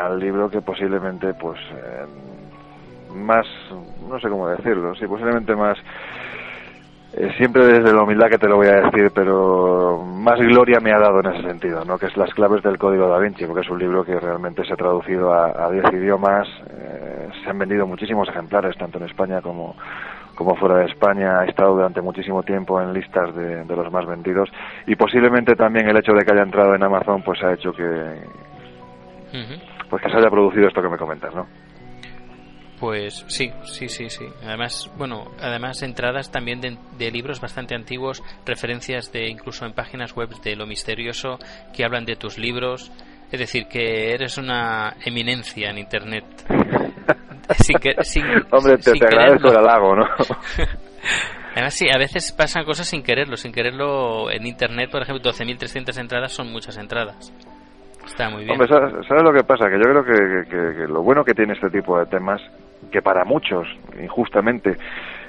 al 0.07 0.19
libro 0.19 0.51
que 0.51 0.61
posiblemente, 0.61 1.33
pues, 1.35 1.59
eh, 1.73 3.15
más, 3.15 3.47
no 4.07 4.21
sé 4.21 4.29
cómo 4.29 4.49
decirlo, 4.49 4.95
sí, 4.95 5.07
posiblemente 5.07 5.55
más 5.57 5.79
siempre 7.37 7.67
desde 7.67 7.93
la 7.93 8.03
humildad 8.03 8.29
que 8.29 8.39
te 8.39 8.49
lo 8.49 8.57
voy 8.57 8.69
a 8.69 8.83
decir, 8.83 9.11
pero 9.15 10.03
más 10.05 10.39
gloria 10.39 10.81
me 10.81 10.93
ha 10.93 10.99
dado 10.99 11.21
en 11.21 11.35
ese 11.35 11.49
sentido, 11.49 11.85
¿no? 11.85 11.99
que 11.99 12.07
es 12.07 12.17
Las 12.17 12.33
claves 12.35 12.63
del 12.63 12.79
Código 12.79 13.09
da 13.09 13.19
Vinci, 13.19 13.47
porque 13.47 13.63
es 13.63 13.71
un 13.71 13.79
libro 13.79 14.05
que 14.05 14.19
realmente 14.19 14.65
se 14.65 14.73
ha 14.73 14.77
traducido 14.77 15.33
a 15.33 15.71
10 15.71 15.85
idiomas, 15.95 16.47
eh, 16.71 17.29
se 17.43 17.51
han 17.51 17.59
vendido 17.59 17.87
muchísimos 17.87 18.29
ejemplares, 18.29 18.77
tanto 18.77 18.99
en 18.99 19.05
España 19.05 19.41
como, 19.41 19.75
como 20.37 20.55
fuera 20.55 20.77
de 20.77 20.85
España, 20.85 21.41
ha 21.41 21.47
estado 21.47 21.75
durante 21.75 22.01
muchísimo 22.01 22.43
tiempo 22.43 22.81
en 22.81 22.93
listas 22.93 23.35
de, 23.35 23.65
los 23.67 23.91
más 23.91 24.07
vendidos 24.07 24.49
y 24.87 24.95
posiblemente 24.95 25.57
también 25.57 25.89
el 25.89 25.97
hecho 25.97 26.13
de 26.13 26.25
que 26.25 26.33
haya 26.33 26.43
entrado 26.43 26.75
en 26.75 26.83
Amazon 26.83 27.23
pues 27.23 27.43
ha 27.43 27.53
hecho 27.55 27.73
que, 27.73 28.21
pues 29.91 30.03
que 30.03 30.11
se 30.11 30.17
haya 30.17 30.31
producido 30.31 30.69
esto 30.69 30.83
que 30.83 30.89
me 30.89 30.99
comentas, 30.99 31.35
¿no? 31.35 31.47
Pues 32.81 33.25
sí, 33.29 33.51
sí, 33.65 33.89
sí, 33.89 34.11
sí. 34.11 34.27
Además, 34.45 34.91
bueno, 34.99 35.31
además 35.41 35.83
entradas 35.83 36.31
también 36.31 36.61
de, 36.61 37.11
libros 37.11 37.41
bastante 37.41 37.75
antiguos, 37.75 38.23
referencias 38.45 39.13
de 39.13 39.29
incluso 39.29 39.65
en 39.65 39.73
páginas 39.73 40.15
web 40.15 40.29
de 40.43 40.57
lo 40.57 40.67
misterioso 40.67 41.39
que 41.75 41.85
hablan 41.85 42.05
de 42.05 42.17
tus 42.17 42.39
libros. 42.39 42.93
Es 43.33 43.41
decir, 43.41 43.67
que 43.67 44.13
eres 44.13 44.39
una 44.39 44.95
eminencia 45.05 45.71
en 45.71 45.79
Internet. 45.79 46.25
Hombre, 48.51 48.79
te, 48.79 48.91
agradezco 48.91 49.49
el 49.49 49.57
halago, 49.57 49.97
¿no? 49.97 50.05
Además, 51.57 51.75
sí, 51.75 51.89
a 51.89 51.97
veces 51.97 52.33
pasan 52.33 52.65
cosas 52.65 52.87
sin 52.87 53.03
quererlo. 53.03 53.37
Sin 53.37 53.51
quererlo 53.51 54.31
en 54.31 54.47
Internet, 54.47 54.91
por 54.91 55.03
ejemplo, 55.03 55.33
12.300 55.33 55.99
entradas 55.99 56.33
son 56.33 56.53
muchas 56.53 56.77
entradas. 56.77 57.33
Está 58.05 58.29
muy 58.29 58.45
bien. 58.45 58.53
Hombre, 58.53 58.69
¿sabes, 58.69 59.23
lo 59.23 59.33
que 59.33 59.43
pasa? 59.43 59.69
Que 59.69 59.77
yo 59.77 59.83
creo 59.83 60.05
que, 60.45 60.87
lo 60.87 61.03
bueno 61.03 61.25
que 61.25 61.35
tiene 61.35 61.55
este 61.55 61.71
tipo 61.71 61.99
de 61.99 62.07
temas, 62.07 62.43
que 62.91 63.03
para 63.03 63.25
muchos, 63.25 63.67
injustamente, 64.01 64.77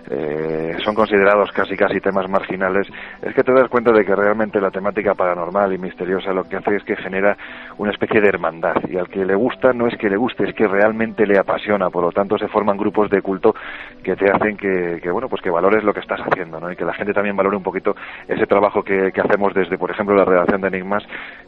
eh, 0.10 0.78
son 0.86 0.96
considerados 0.96 1.52
casi 1.52 1.76
casi 1.76 2.00
temas 2.00 2.30
marginales, 2.30 2.88
es 3.22 3.36
que 3.36 3.44
te 3.44 3.52
das 3.52 3.68
cuenta 3.68 3.92
de 3.92 4.06
que 4.06 4.16
realmente 4.16 4.62
la 4.62 4.72
temática 4.72 5.14
paranormal 5.14 5.74
y 5.74 5.78
misteriosa 5.78 6.32
lo 6.32 6.46
que 6.46 6.56
hace 6.56 6.78
es 6.78 6.84
que 6.84 6.96
genera 6.96 7.36
una 7.78 7.92
especie 7.92 8.22
de 8.22 8.30
hermandad 8.30 8.76
y 8.88 8.98
al 8.98 9.10
que 9.10 9.26
le 9.26 9.36
gusta 9.36 9.74
no 9.74 9.86
es 9.86 9.98
que 9.98 10.10
le 10.10 10.16
guste, 10.16 10.46
es 10.46 10.56
que 10.56 10.66
realmente 10.66 11.26
le 11.26 11.38
apasiona, 11.38 11.90
por 11.90 12.04
lo 12.04 12.12
tanto 12.12 12.38
se 12.38 12.48
forman 12.48 12.78
grupos 12.78 13.10
de 13.10 13.22
culto 13.22 13.54
que 14.02 14.16
te 14.16 14.32
hacen 14.32 14.56
que, 14.56 15.12
bueno, 15.12 15.28
pues 15.28 15.42
que 15.42 15.50
valores 15.50 15.84
lo 15.84 15.94
que 15.94 16.00
estás 16.00 16.22
haciendo, 16.22 16.60
¿no? 16.60 16.72
Y 16.72 16.78
que 16.78 16.86
la 16.86 16.94
gente 16.94 17.14
también 17.14 17.36
valore 17.36 17.58
un 17.58 17.64
poquito 17.64 17.94
ese 18.30 18.46
trabajo 18.46 18.84
que, 18.84 19.12
que 19.12 19.22
hacemos 19.22 19.54
desde, 19.54 19.78
por 19.78 19.92
ejemplo, 19.92 20.16
la 20.16 20.24
redacción 20.24 20.62
de 20.62 20.68
Enigmas, 20.70 21.04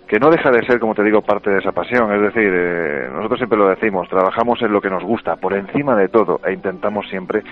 que 0.09 0.19
no 0.19 0.31
deja 0.31 0.49
de 0.49 0.65
ser, 0.65 0.79
como 0.79 0.95
te 0.95 1.03
digo, 1.03 1.21
parte 1.21 1.51
de 1.51 1.59
esa 1.59 1.71
pasión. 1.71 2.11
Es 2.11 2.21
decir, 2.21 2.51
eh, 2.51 3.09
nosotros 3.13 3.37
siempre 3.37 3.59
lo 3.59 3.69
decimos, 3.69 4.09
trabajamos 4.09 4.59
en 4.63 4.73
lo 4.73 4.81
que 4.81 4.89
nos 4.89 5.03
gusta, 5.03 5.35
por 5.35 5.53
encima 5.53 5.95
de 5.95 6.07
todo, 6.07 6.41
e 6.43 6.51
intentamos 6.51 7.07
siempre 7.07 7.43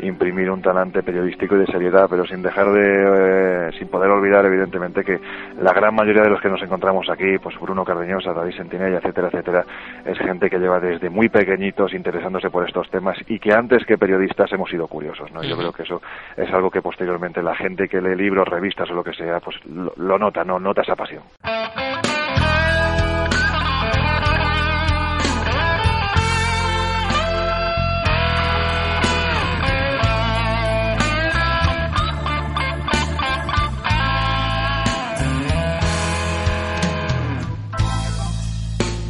imprimir 0.00 0.50
un 0.50 0.62
talante 0.62 1.02
periodístico 1.02 1.56
y 1.56 1.58
de 1.58 1.66
seriedad, 1.66 2.06
pero 2.08 2.24
sin 2.24 2.40
dejar 2.40 2.72
de, 2.72 3.68
eh, 3.68 3.70
sin 3.78 3.88
poder 3.88 4.10
olvidar, 4.10 4.46
evidentemente, 4.46 5.04
que 5.04 5.20
la 5.60 5.74
gran 5.74 5.94
mayoría 5.94 6.22
de 6.22 6.30
los 6.30 6.40
que 6.40 6.48
nos 6.48 6.62
encontramos 6.62 7.06
aquí, 7.10 7.36
pues 7.36 7.60
Bruno 7.60 7.84
Cardeñosa, 7.84 8.32
David 8.32 8.56
Sentinella, 8.56 8.96
etcétera, 8.96 9.28
etcétera, 9.28 9.64
es 10.06 10.18
gente 10.18 10.48
que 10.48 10.58
lleva 10.58 10.80
desde 10.80 11.10
muy 11.10 11.28
pequeñitos 11.28 11.92
interesándose 11.92 12.48
por 12.48 12.66
estos 12.66 12.88
temas 12.88 13.18
y 13.28 13.38
que 13.38 13.52
antes 13.52 13.84
que 13.84 13.98
periodistas 13.98 14.50
hemos 14.54 14.70
sido 14.70 14.88
curiosos, 14.88 15.30
¿no? 15.32 15.42
Yo 15.42 15.54
creo 15.58 15.72
que 15.72 15.82
eso 15.82 16.00
es 16.34 16.50
algo 16.50 16.70
que 16.70 16.80
posteriormente 16.80 17.42
la 17.42 17.54
gente 17.54 17.88
que 17.88 18.00
lee 18.00 18.16
libros, 18.16 18.48
revistas 18.48 18.90
o 18.90 18.94
lo 18.94 19.04
que 19.04 19.12
sea, 19.12 19.38
pues 19.40 19.56
lo, 19.66 19.92
lo 19.98 20.18
nota, 20.18 20.44
¿no? 20.44 20.58
Nota 20.58 20.80
esa 20.80 20.96
pasión. 20.96 21.22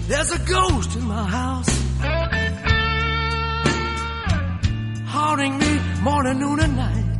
There's 0.08 0.30
a 0.30 0.38
ghost 0.38 0.94
in 0.94 1.04
my 1.04 1.24
house 1.24 1.68
haunting 5.06 5.58
me 5.58 5.80
morning, 6.00 6.38
noon, 6.38 6.60
and 6.60 6.76
night. 6.76 7.15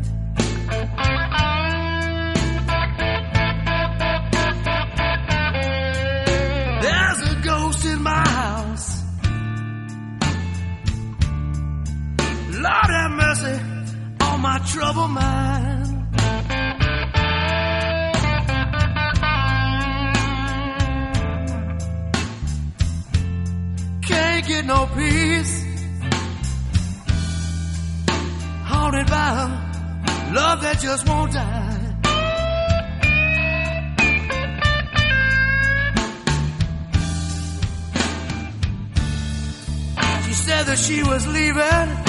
She 40.87 41.02
was 41.02 41.26
leaving. 41.26 42.05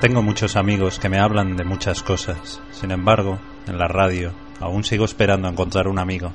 Tengo 0.00 0.22
muchos 0.22 0.56
amigos 0.56 0.98
que 0.98 1.10
me 1.10 1.18
hablan 1.18 1.56
de 1.56 1.64
muchas 1.64 2.02
cosas. 2.02 2.62
Sin 2.72 2.90
embargo, 2.90 3.38
en 3.66 3.78
la 3.78 3.86
radio 3.86 4.32
aún 4.58 4.82
sigo 4.82 5.04
esperando 5.04 5.46
encontrar 5.46 5.88
un 5.88 5.98
amigo. 5.98 6.32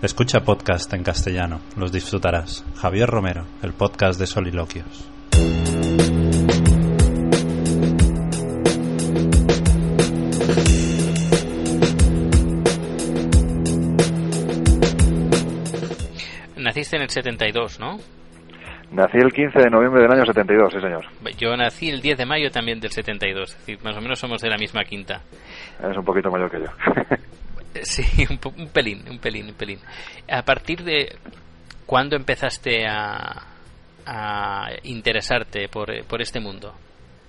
Escucha 0.00 0.40
podcast 0.40 0.90
en 0.94 1.02
castellano, 1.02 1.60
los 1.76 1.92
disfrutarás. 1.92 2.64
Javier 2.76 3.10
Romero, 3.10 3.44
el 3.62 3.74
podcast 3.74 4.18
de 4.18 4.26
Soliloquios. 4.26 5.04
Naciste 16.56 16.96
en 16.96 17.02
el 17.02 17.10
72, 17.10 17.78
¿no? 17.78 17.98
Nací 18.94 19.18
el 19.18 19.32
15 19.32 19.58
de 19.58 19.70
noviembre 19.70 20.02
del 20.02 20.12
año 20.12 20.24
72, 20.24 20.72
sí 20.72 20.80
señor. 20.80 21.04
Yo 21.36 21.56
nací 21.56 21.90
el 21.90 22.00
10 22.00 22.16
de 22.16 22.26
mayo 22.26 22.50
también 22.50 22.78
del 22.78 22.92
72, 22.92 23.50
es 23.50 23.58
decir, 23.58 23.78
más 23.84 23.96
o 23.96 24.00
menos 24.00 24.20
somos 24.20 24.40
de 24.40 24.48
la 24.48 24.56
misma 24.56 24.84
quinta. 24.84 25.20
Eres 25.82 25.96
un 25.96 26.04
poquito 26.04 26.30
mayor 26.30 26.50
que 26.50 26.60
yo. 26.60 26.66
Sí, 27.82 28.24
un, 28.30 28.38
un 28.56 28.68
pelín, 28.68 29.02
un 29.10 29.18
pelín, 29.18 29.46
un 29.46 29.54
pelín. 29.54 29.80
A 30.30 30.42
partir 30.42 30.84
de 30.84 31.08
cuándo 31.86 32.14
empezaste 32.14 32.86
a, 32.86 33.32
a 34.06 34.68
interesarte 34.84 35.68
por, 35.68 35.88
por 36.06 36.22
este 36.22 36.38
mundo. 36.38 36.72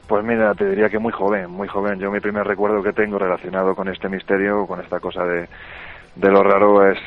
Pues 0.07 0.23
mira, 0.23 0.53
te 0.53 0.69
diría 0.69 0.87
que 0.87 0.99
muy 0.99 1.11
joven, 1.11 1.49
muy 1.49 1.67
joven. 1.67 1.99
Yo 1.99 2.11
mi 2.11 2.19
primer 2.19 2.45
recuerdo 2.45 2.83
que 2.83 2.93
tengo 2.93 3.17
relacionado 3.17 3.73
con 3.73 3.89
este 3.89 4.07
misterio, 4.07 4.67
con 4.67 4.79
esta 4.81 4.99
cosa 4.99 5.23
de, 5.23 5.47
de 6.15 6.31
lo 6.31 6.43
raro, 6.43 6.91
es 6.91 6.99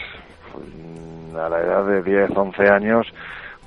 mm, 0.56 1.36
a 1.36 1.48
la 1.48 1.60
edad 1.60 1.84
de 1.86 2.02
10, 2.02 2.30
11 2.34 2.62
años, 2.68 3.06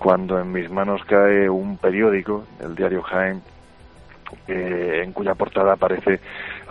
cuando 0.02 0.40
en 0.40 0.52
mis 0.52 0.68
manos 0.72 1.02
cae 1.06 1.48
un 1.48 1.78
periódico, 1.78 2.46
el 2.60 2.74
diario 2.76 3.04
Jaén, 3.04 3.40
eh, 4.48 5.02
en 5.04 5.14
cuya 5.14 5.36
portada 5.36 5.74
aparece 5.74 6.20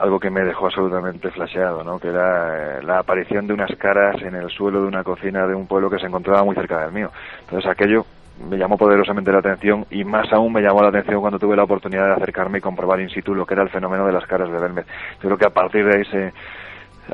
algo 0.01 0.19
que 0.19 0.31
me 0.31 0.41
dejó 0.41 0.67
absolutamente 0.67 1.31
flasheado, 1.31 1.85
¿no? 1.85 2.01
que 2.01 2.09
era 2.09 2.79
eh, 2.79 2.83
la 2.83 2.99
aparición 2.99 3.47
de 3.47 3.55
unas 3.55 3.71
caras 3.77 4.21
en 4.23 4.35
el 4.35 4.51
suelo 4.51 4.83
de 4.83 4.89
una 4.89 5.05
cocina 5.05 5.47
de 5.47 5.55
un 5.55 5.69
pueblo 5.69 5.89
que 5.89 6.01
se 6.01 6.07
encontraba 6.07 6.43
muy 6.43 6.57
cerca 6.57 6.81
del 6.81 6.93
mío. 6.93 7.13
Entonces 7.43 7.71
aquello 7.71 8.05
me 8.49 8.57
llamó 8.57 8.77
poderosamente 8.77 9.31
la 9.31 9.39
atención 9.39 9.87
y 9.93 10.03
más 10.03 10.33
aún 10.33 10.53
me 10.53 10.63
llamó 10.63 10.83
la 10.83 10.89
atención 10.89 11.21
cuando 11.21 11.39
tuve 11.39 11.55
la 11.55 11.65
oportunidad 11.65 12.07
de 12.07 12.15
acercarme 12.15 12.59
y 12.59 12.63
comprobar 12.63 13.01
in 13.01 13.11
situ 13.11 13.33
lo 13.33 13.47
que 13.47 13.55
era 13.55 13.63
el 13.63 13.71
fenómeno 13.71 14.07
de 14.07 14.13
las 14.13 14.27
caras 14.27 14.51
de 14.51 14.59
Belmez. 14.59 14.87
Yo 15.23 15.29
creo 15.29 15.39
que 15.39 15.47
a 15.47 15.51
partir 15.51 15.87
de 15.87 15.99
ahí 15.99 16.05
se, 16.07 16.33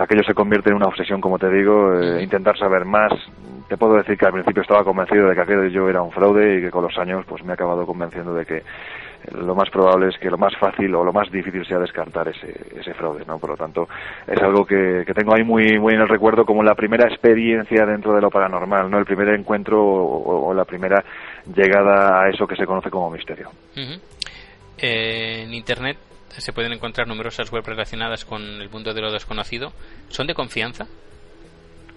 aquello 0.01 0.23
se 0.23 0.33
convierte 0.33 0.71
en 0.71 0.77
una 0.77 0.87
obsesión, 0.87 1.21
como 1.21 1.39
te 1.39 1.51
digo, 1.51 2.01
eh, 2.01 2.23
intentar 2.23 2.57
saber 2.57 2.87
más. 2.87 3.13
Te 3.69 3.77
puedo 3.77 3.95
decir 3.95 4.17
que 4.17 4.27
al 4.27 4.33
principio 4.33 4.63
estaba 4.63 4.85
convencido 4.85 5.29
de 5.29 5.35
que 5.35 5.41
aquello 5.41 5.67
yo 5.67 5.89
era 5.89 6.03
un 6.03 6.13
fraude 6.13 6.59
y 6.59 6.63
que 6.63 6.71
con 6.71 6.85
los 6.85 6.97
años 6.99 7.25
pues 7.27 7.43
me 7.43 7.51
he 7.51 7.55
acabado 7.55 7.85
convenciendo 7.85 8.33
de 8.33 8.47
que 8.47 8.63
lo 9.33 9.55
más 9.55 9.69
probable 9.71 10.09
es 10.09 10.19
que 10.19 10.31
lo 10.31 10.39
más 10.39 10.57
fácil 10.57 10.95
o 10.95 11.03
lo 11.03 11.13
más 11.13 11.31
difícil 11.33 11.67
sea 11.67 11.79
descartar 11.79 12.29
ese, 12.29 12.55
ese 12.79 12.95
fraude, 12.95 13.25
¿no? 13.27 13.39
Por 13.39 13.51
lo 13.51 13.57
tanto, 13.57 13.89
es 14.27 14.41
algo 14.41 14.65
que, 14.65 15.03
que 15.05 15.15
tengo 15.15 15.35
ahí 15.35 15.43
muy, 15.43 15.79
muy 15.81 15.95
en 15.95 16.01
el 16.01 16.09
recuerdo 16.09 16.45
como 16.45 16.63
la 16.63 16.75
primera 16.75 17.09
experiencia 17.09 17.85
dentro 17.87 18.15
de 18.15 18.21
lo 18.21 18.31
paranormal, 18.31 18.89
¿no? 18.91 18.99
El 18.99 19.05
primer 19.05 19.29
encuentro 19.31 19.83
o, 19.83 20.49
o 20.49 20.55
la 20.55 20.65
primera 20.65 21.05
llegada 21.53 22.23
a 22.23 22.29
eso 22.29 22.47
que 22.47 22.57
se 22.57 22.67
conoce 22.67 22.91
como 22.91 23.11
misterio. 23.11 23.51
Eh, 24.79 25.43
en 25.43 25.55
Internet 25.55 25.97
se 26.29 26.53
pueden 26.53 26.73
encontrar 26.73 27.09
numerosas 27.09 27.51
web 27.51 27.65
relacionadas 27.67 28.25
con 28.25 28.43
el 28.43 28.71
mundo 28.71 28.95
de 28.95 29.01
lo 29.01 29.11
desconocido. 29.11 29.73
¿Son 30.09 30.27
de 30.27 30.35
confianza? 30.35 30.87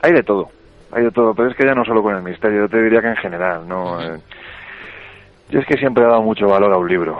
Hay 0.02 0.14
de 0.14 0.24
todo, 0.24 0.50
hay 0.92 1.04
de 1.04 1.12
todo, 1.12 1.34
pero 1.34 1.50
es 1.50 1.56
que 1.56 1.66
ya 1.66 1.74
no 1.74 1.86
solo 1.86 2.02
con 2.02 2.16
el 2.16 2.24
misterio, 2.24 2.62
yo 2.62 2.70
te 2.70 2.82
diría 2.82 3.02
que 3.02 3.08
en 3.10 3.16
general, 3.18 3.68
¿no? 3.68 4.02
Eh, 4.02 4.20
yo 5.50 5.60
es 5.60 5.66
que 5.66 5.78
siempre 5.78 6.04
he 6.04 6.08
dado 6.08 6.22
mucho 6.22 6.48
valor 6.48 6.74
a 6.74 6.78
un 6.78 6.88
libro, 6.88 7.20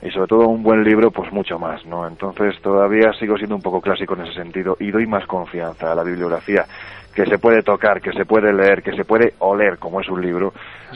y 0.00 0.10
sobre 0.10 0.28
todo 0.28 0.48
un 0.48 0.62
buen 0.62 0.84
libro, 0.84 1.10
pues 1.10 1.32
mucho 1.32 1.58
más, 1.58 1.84
¿no? 1.86 2.06
Entonces 2.06 2.60
todavía 2.62 3.12
sigo 3.14 3.36
siendo 3.36 3.56
un 3.56 3.62
poco 3.62 3.80
clásico 3.80 4.14
en 4.14 4.22
ese 4.22 4.34
sentido 4.34 4.76
y 4.78 4.90
doy 4.90 5.06
más 5.06 5.26
confianza 5.26 5.90
a 5.90 5.94
la 5.94 6.04
bibliografía, 6.04 6.64
que 7.14 7.26
se 7.26 7.38
puede 7.38 7.62
tocar, 7.62 8.00
que 8.00 8.12
se 8.12 8.24
puede 8.24 8.52
leer, 8.52 8.82
que 8.82 8.94
se 8.94 9.04
puede 9.04 9.34
oler, 9.40 9.78
como 9.78 10.00
es 10.00 10.08
un 10.08 10.22
libro, 10.22 10.52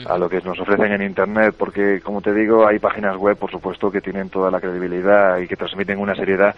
a 0.07 0.17
lo 0.17 0.29
que 0.29 0.39
nos 0.41 0.57
ofrecen 0.57 0.93
en 0.93 1.01
Internet, 1.01 1.53
porque, 1.57 1.99
como 2.01 2.21
te 2.21 2.33
digo, 2.33 2.65
hay 2.65 2.79
páginas 2.79 3.17
web, 3.17 3.37
por 3.37 3.51
supuesto, 3.51 3.91
que 3.91 3.99
tienen 3.99 4.29
toda 4.29 4.49
la 4.49 4.61
credibilidad 4.61 5.37
y 5.39 5.47
que 5.47 5.57
transmiten 5.57 5.99
una 5.99 6.15
seriedad, 6.15 6.55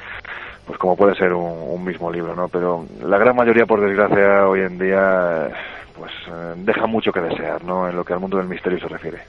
pues 0.65 0.77
como 0.79 0.95
puede 0.95 1.15
ser 1.15 1.33
un, 1.33 1.43
un 1.45 1.83
mismo 1.83 2.11
libro, 2.11 2.35
¿no? 2.35 2.47
Pero 2.49 2.85
la 3.03 3.17
gran 3.17 3.35
mayoría, 3.35 3.65
por 3.65 3.81
desgracia, 3.81 4.47
hoy 4.47 4.61
en 4.61 4.77
día, 4.79 5.49
pues 5.97 6.11
eh, 6.27 6.53
deja 6.57 6.87
mucho 6.87 7.11
que 7.11 7.21
desear, 7.21 7.63
¿no? 7.63 7.87
En 7.89 7.95
lo 7.95 8.03
que 8.03 8.13
al 8.13 8.19
mundo 8.19 8.37
del 8.37 8.47
misterio 8.47 8.79
se 8.79 8.87
refiere. 8.87 9.19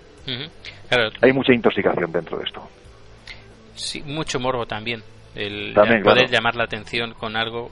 Claro, 0.88 1.10
Hay 1.22 1.32
mucha 1.32 1.52
intoxicación 1.52 2.10
dentro 2.10 2.38
de 2.38 2.44
esto. 2.44 2.68
sí, 3.74 4.02
mucho 4.02 4.40
morbo 4.40 4.66
también. 4.66 5.02
El 5.34 5.74
También, 5.74 6.02
poder 6.02 6.20
claro. 6.24 6.32
llamar 6.32 6.56
la 6.56 6.64
atención 6.64 7.12
con 7.12 7.36
algo 7.36 7.70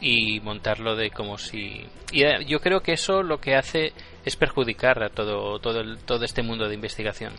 y 0.00 0.40
montarlo 0.40 0.96
de 0.96 1.10
como 1.10 1.36
si... 1.38 1.86
Y 2.12 2.22
eh, 2.22 2.44
yo 2.46 2.60
creo 2.60 2.80
que 2.80 2.92
eso 2.92 3.22
lo 3.22 3.38
que 3.38 3.54
hace 3.54 3.92
es 4.24 4.36
perjudicar 4.36 5.02
a 5.02 5.10
todo, 5.10 5.58
todo, 5.58 5.80
el- 5.80 5.98
todo 5.98 6.24
este 6.24 6.42
mundo 6.42 6.66
de 6.68 6.74
investigación. 6.74 7.32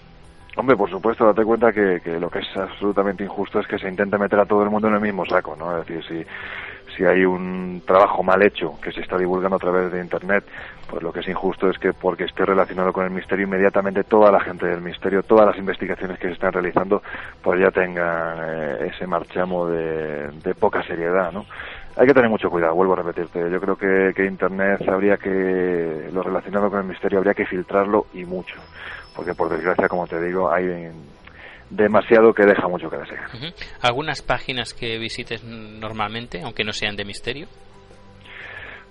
Hombre, 0.59 0.75
por 0.75 0.89
supuesto, 0.89 1.25
date 1.25 1.45
cuenta 1.45 1.71
que, 1.71 2.01
que 2.03 2.19
lo 2.19 2.29
que 2.29 2.39
es 2.39 2.57
absolutamente 2.57 3.23
injusto 3.23 3.61
es 3.61 3.67
que 3.67 3.79
se 3.79 3.87
intenta 3.87 4.17
meter 4.17 4.37
a 4.41 4.45
todo 4.45 4.61
el 4.61 4.69
mundo 4.69 4.89
en 4.89 4.95
el 4.95 4.99
mismo 4.99 5.25
saco, 5.25 5.55
¿no? 5.55 5.77
Es 5.77 5.87
decir, 5.87 6.03
si, 6.05 6.95
si 6.97 7.05
hay 7.05 7.23
un 7.23 7.81
trabajo 7.87 8.23
mal 8.23 8.41
hecho 8.41 8.77
que 8.81 8.91
se 8.91 8.99
está 8.99 9.17
divulgando 9.17 9.55
a 9.55 9.59
través 9.59 9.89
de 9.89 10.01
Internet, 10.01 10.43
pues 10.89 11.01
lo 11.01 11.13
que 11.13 11.21
es 11.21 11.29
injusto 11.29 11.69
es 11.69 11.79
que 11.79 11.93
porque 11.93 12.25
esté 12.25 12.43
relacionado 12.43 12.91
con 12.91 13.05
el 13.05 13.11
misterio, 13.11 13.45
inmediatamente 13.45 14.03
toda 14.03 14.33
la 14.33 14.41
gente 14.41 14.65
del 14.65 14.81
misterio, 14.81 15.23
todas 15.23 15.45
las 15.45 15.57
investigaciones 15.57 16.19
que 16.19 16.27
se 16.27 16.33
están 16.33 16.51
realizando, 16.51 17.01
pues 17.41 17.61
ya 17.61 17.71
tengan 17.71 18.39
eh, 18.41 18.91
ese 18.93 19.07
marchamo 19.07 19.65
de, 19.65 20.27
de 20.43 20.55
poca 20.55 20.83
seriedad, 20.83 21.31
¿no? 21.31 21.45
Hay 21.99 22.07
que 22.07 22.13
tener 22.13 22.29
mucho 22.29 22.49
cuidado, 22.49 22.75
vuelvo 22.75 22.93
a 22.93 23.03
repetirte. 23.03 23.39
Yo 23.51 23.59
creo 23.59 23.75
que, 23.75 24.13
que 24.15 24.25
Internet 24.25 24.87
habría 24.87 25.17
que, 25.17 26.09
lo 26.13 26.23
relacionado 26.23 26.69
con 26.69 26.79
el 26.79 26.85
misterio, 26.85 27.17
habría 27.17 27.33
que 27.33 27.45
filtrarlo 27.45 28.05
y 28.13 28.23
mucho. 28.23 28.55
Porque 29.13 29.33
por 29.33 29.49
desgracia, 29.49 29.89
como 29.89 30.07
te 30.07 30.21
digo, 30.21 30.49
hay 30.49 30.89
demasiado 31.69 32.33
que 32.33 32.45
deja 32.45 32.69
mucho 32.69 32.89
que 32.89 32.99
desear. 32.99 33.27
¿Algunas 33.81 34.21
páginas 34.21 34.73
que 34.73 34.97
visites 34.97 35.43
normalmente, 35.43 36.41
aunque 36.41 36.63
no 36.63 36.71
sean 36.71 36.95
de 36.95 37.03
misterio? 37.03 37.47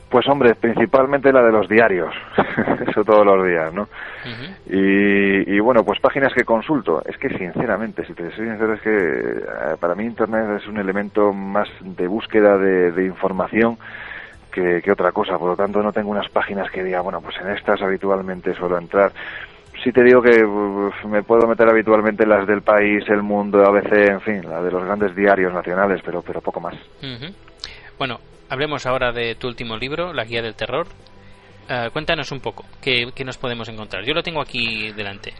Pues 0.08 0.26
hombre, 0.28 0.54
principalmente 0.54 1.32
la 1.32 1.42
de 1.42 1.52
los 1.52 1.68
diarios, 1.68 2.14
eso 2.88 3.04
todos 3.04 3.26
los 3.26 3.46
días, 3.46 3.72
¿no? 3.74 3.88
Y, 4.66 5.54
y, 5.54 5.60
bueno, 5.60 5.84
pues 5.84 6.00
páginas 6.00 6.32
que 6.32 6.44
consulto. 6.44 7.02
Es 7.04 7.16
que 7.18 7.28
sinceramente, 7.28 8.04
si 8.06 8.14
te 8.14 8.30
soy 8.34 8.46
sincero, 8.46 8.74
es 8.74 8.80
que 8.80 8.90
eh, 8.90 9.76
para 9.78 9.94
mí 9.94 10.04
Internet 10.04 10.60
es 10.60 10.66
un 10.66 10.78
elemento 10.78 11.32
más 11.32 11.68
de 11.80 12.06
búsqueda 12.06 12.56
de, 12.56 12.92
de 12.92 13.04
información 13.04 13.78
que, 14.50 14.80
que 14.82 14.92
otra 14.92 15.12
cosa. 15.12 15.38
Por 15.38 15.50
lo 15.50 15.56
tanto, 15.56 15.82
no 15.82 15.92
tengo 15.92 16.10
unas 16.10 16.28
páginas 16.30 16.70
que 16.70 16.82
diga, 16.82 17.00
bueno, 17.00 17.20
pues 17.20 17.36
en 17.40 17.50
estas 17.50 17.80
habitualmente 17.82 18.54
suelo 18.54 18.78
entrar. 18.78 19.12
sí 19.82 19.92
te 19.92 20.02
digo 20.02 20.22
que 20.22 20.44
uf, 20.44 21.04
me 21.04 21.22
puedo 21.22 21.46
meter 21.46 21.68
habitualmente 21.68 22.24
en 22.24 22.30
las 22.30 22.46
del 22.46 22.62
país, 22.62 23.04
el 23.08 23.22
mundo, 23.22 23.64
ABC, 23.64 23.92
en 24.10 24.20
fin, 24.20 24.42
la 24.48 24.62
de 24.62 24.70
los 24.70 24.84
grandes 24.84 25.14
diarios 25.14 25.52
nacionales, 25.52 26.00
pero, 26.04 26.22
pero 26.22 26.40
poco 26.40 26.60
más. 26.60 26.74
Bueno, 27.98 28.18
hablemos 28.48 28.86
ahora 28.86 29.12
de 29.12 29.34
tu 29.34 29.48
último 29.48 29.76
libro, 29.76 30.12
La 30.12 30.24
Guía 30.24 30.42
del 30.42 30.54
Terror. 30.54 30.86
Eh, 31.68 31.90
cuéntanos 31.92 32.32
un 32.32 32.40
poco, 32.40 32.64
¿qué, 32.82 33.10
qué 33.14 33.24
nos 33.24 33.36
podemos 33.36 33.68
encontrar? 33.68 34.04
Yo 34.04 34.14
lo 34.14 34.22
tengo 34.22 34.40
aquí 34.40 34.90
delante, 34.92 35.32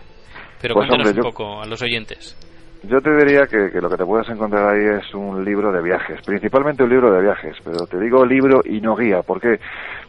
pero 0.61 0.75
Pues, 0.75 0.87
cuéntanos 0.89 1.09
hombre, 1.09 1.23
un 1.23 1.33
poco 1.33 1.63
a 1.63 1.67
los 1.67 1.81
oyentes. 1.83 2.37
Yo 2.83 3.01
te 3.01 3.11
diría 3.17 3.47
que, 3.47 3.71
que 3.73 3.81
lo 3.81 3.89
que 3.89 3.97
te 3.97 4.05
puedes 4.05 4.29
encontrar 4.29 4.75
ahí 4.75 5.01
es 5.01 5.15
un 5.15 5.45
libro 5.45 5.73
de 5.73 5.83
viajes, 5.83 6.21
principalmente 6.25 6.85
un 6.85 6.91
libro 6.91 7.11
de 7.11 7.23
viajes, 7.23 7.57
pero 7.65 7.87
te 7.87 7.99
digo 7.99 8.25
libro 8.25 8.61
y 8.65 8.81
no 8.81 8.95
guía, 8.95 9.23
¿por 9.23 9.41
qué? 9.41 9.59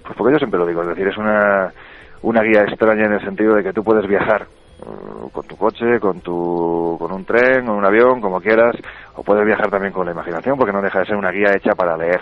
Pues 0.03 0.15
porque 0.15 0.33
yo 0.33 0.37
siempre 0.39 0.59
lo 0.59 0.67
digo, 0.67 0.81
es 0.81 0.89
decir, 0.89 1.07
es 1.07 1.17
una, 1.17 1.71
una 2.21 2.41
guía 2.43 2.63
extraña 2.63 3.05
en 3.05 3.13
el 3.13 3.25
sentido 3.25 3.55
de 3.55 3.63
que 3.63 3.73
tú 3.73 3.83
puedes 3.83 4.07
viajar 4.07 4.43
eh, 4.81 5.29
con 5.31 5.47
tu 5.47 5.55
coche, 5.55 5.99
con 5.99 6.19
tu 6.21 6.97
con 6.99 7.11
un 7.11 7.25
tren, 7.25 7.67
o 7.69 7.75
un 7.75 7.85
avión, 7.85 8.21
como 8.21 8.41
quieras, 8.41 8.75
o 9.15 9.23
puedes 9.23 9.45
viajar 9.45 9.69
también 9.69 9.93
con 9.93 10.05
la 10.05 10.11
imaginación, 10.11 10.57
porque 10.57 10.73
no 10.73 10.81
deja 10.81 10.99
de 10.99 11.05
ser 11.05 11.15
una 11.15 11.31
guía 11.31 11.53
hecha 11.55 11.73
para 11.75 11.97
leer. 11.97 12.21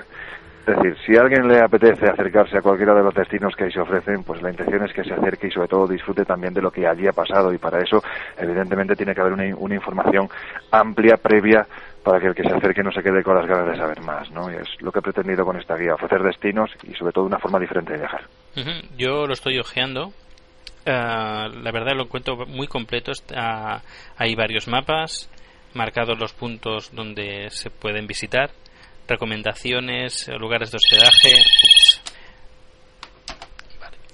Es 0.67 0.75
decir, 0.75 0.97
si 1.05 1.15
a 1.15 1.21
alguien 1.21 1.47
le 1.47 1.61
apetece 1.61 2.09
acercarse 2.09 2.57
a 2.57 2.61
cualquiera 2.61 2.93
de 2.93 3.01
los 3.01 3.13
destinos 3.13 3.55
que 3.55 3.63
ahí 3.63 3.71
se 3.71 3.79
ofrecen, 3.79 4.23
pues 4.23 4.41
la 4.41 4.49
intención 4.49 4.83
es 4.83 4.93
que 4.93 5.01
se 5.01 5.13
acerque 5.13 5.47
y 5.47 5.51
sobre 5.51 5.69
todo 5.69 5.87
disfrute 5.87 6.25
también 6.25 6.53
de 6.53 6.61
lo 6.61 6.69
que 6.69 6.85
allí 6.85 7.07
ha 7.07 7.13
pasado 7.13 7.53
y 7.53 7.57
para 7.57 7.79
eso 7.79 8.03
evidentemente 8.37 8.93
tiene 8.93 9.15
que 9.15 9.21
haber 9.21 9.31
una, 9.31 9.55
una 9.55 9.75
información 9.75 10.27
amplia, 10.69 11.15
previa, 11.15 11.65
para 12.03 12.19
que 12.19 12.27
el 12.27 12.35
que 12.35 12.43
se 12.43 12.53
acerque 12.53 12.83
no 12.83 12.91
se 12.91 13.01
quede 13.01 13.23
con 13.23 13.35
las 13.35 13.45
ganas 13.45 13.71
de 13.71 13.77
saber 13.77 14.01
más, 14.01 14.29
¿no? 14.31 14.51
Y 14.51 14.55
es 14.55 14.67
lo 14.81 14.91
que 14.91 14.99
he 14.99 15.01
pretendido 15.01 15.45
con 15.45 15.57
esta 15.57 15.75
guía, 15.75 15.93
ofrecer 15.93 16.21
destinos 16.21 16.69
y 16.83 16.93
sobre 16.95 17.13
todo 17.13 17.25
una 17.25 17.39
forma 17.39 17.59
diferente 17.59 17.93
de 17.93 17.99
viajar. 17.99 18.21
Yo 18.97 19.25
lo 19.25 19.33
estoy 19.33 19.59
ojeando. 19.59 20.11
Eh, 20.85 20.91
la 20.91 21.71
verdad 21.71 21.95
lo 21.95 22.03
encuentro 22.03 22.45
muy 22.45 22.67
completo. 22.67 23.11
Hay 24.17 24.35
varios 24.35 24.67
mapas, 24.67 25.29
marcados 25.73 26.19
los 26.19 26.33
puntos 26.33 26.93
donde 26.93 27.49
se 27.51 27.69
pueden 27.69 28.07
visitar, 28.07 28.51
recomendaciones, 29.07 30.27
eh, 30.27 30.33
lugares 30.39 30.71
de 30.71 30.77
hospedaje. 30.77 31.33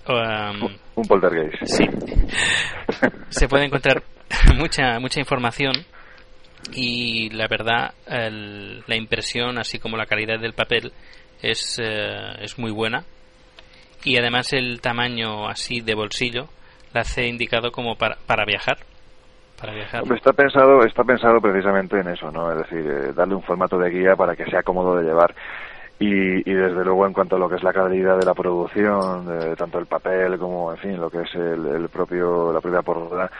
Vale. 0.07 0.51
Um, 0.63 0.77
Un 0.95 1.05
poltergeist. 1.07 1.63
Sí. 1.65 1.85
Se 3.29 3.47
puede 3.47 3.65
encontrar 3.65 4.03
mucha 4.55 4.99
mucha 4.99 5.19
información 5.19 5.73
y 6.73 7.29
la 7.31 7.47
verdad 7.47 7.93
el- 8.07 8.83
la 8.87 8.95
impresión 8.95 9.57
así 9.57 9.79
como 9.79 9.97
la 9.97 10.05
calidad 10.05 10.39
del 10.39 10.53
papel 10.53 10.91
es 11.41 11.77
eh, 11.81 12.35
es 12.41 12.57
muy 12.57 12.71
buena 12.71 13.03
y 14.03 14.17
además 14.17 14.53
el 14.53 14.79
tamaño 14.81 15.47
así 15.47 15.81
de 15.81 15.93
bolsillo 15.95 16.49
la 16.93 17.01
hace 17.01 17.25
indicado 17.27 17.71
como 17.71 17.95
para, 17.95 18.17
para 18.27 18.45
viajar 18.45 18.77
está 20.15 20.33
pensado, 20.33 20.83
está 20.83 21.03
pensado 21.03 21.39
precisamente 21.39 21.99
en 21.99 22.09
eso, 22.09 22.31
¿no? 22.31 22.51
Es 22.51 22.57
decir, 22.59 22.85
eh, 22.85 23.13
darle 23.13 23.35
un 23.35 23.43
formato 23.43 23.77
de 23.77 23.89
guía 23.89 24.15
para 24.15 24.35
que 24.35 24.45
sea 24.45 24.63
cómodo 24.63 24.97
de 24.97 25.05
llevar. 25.05 25.33
Y, 25.99 26.49
y 26.49 26.53
desde 26.53 26.83
luego 26.83 27.05
en 27.05 27.13
cuanto 27.13 27.35
a 27.35 27.39
lo 27.39 27.47
que 27.47 27.55
es 27.55 27.63
la 27.63 27.71
calidad 27.71 28.17
de 28.17 28.25
la 28.25 28.33
producción, 28.33 29.25
de 29.25 29.55
tanto 29.55 29.79
el 29.79 29.85
papel 29.85 30.37
como, 30.37 30.71
en 30.71 30.77
fin, 30.77 30.99
lo 30.99 31.09
que 31.09 31.21
es 31.21 31.33
el, 31.35 31.65
el 31.65 31.89
propio, 31.89 32.51
la 32.51 32.59
propia 32.59 32.81
portada, 32.81 33.31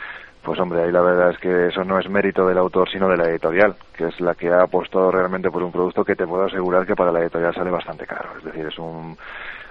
pues 0.44 0.60
hombre, 0.60 0.82
ahí 0.82 0.92
la 0.92 1.00
verdad 1.00 1.30
es 1.30 1.38
que 1.38 1.68
eso 1.68 1.84
no 1.84 1.98
es 1.98 2.08
mérito 2.08 2.46
del 2.46 2.58
autor, 2.58 2.88
sino 2.90 3.08
de 3.08 3.16
la 3.16 3.28
editorial, 3.28 3.74
que 3.96 4.06
es 4.08 4.20
la 4.20 4.34
que 4.34 4.48
ha 4.48 4.62
apostado 4.62 5.10
realmente 5.10 5.50
por 5.50 5.62
un 5.62 5.72
producto 5.72 6.04
que 6.04 6.14
te 6.14 6.26
puedo 6.26 6.44
asegurar 6.44 6.86
que 6.86 6.94
para 6.94 7.10
la 7.10 7.20
editorial 7.20 7.54
sale 7.54 7.70
bastante 7.70 8.06
caro. 8.06 8.28
Es 8.38 8.44
decir, 8.44 8.66
es 8.66 8.78
un, 8.78 9.16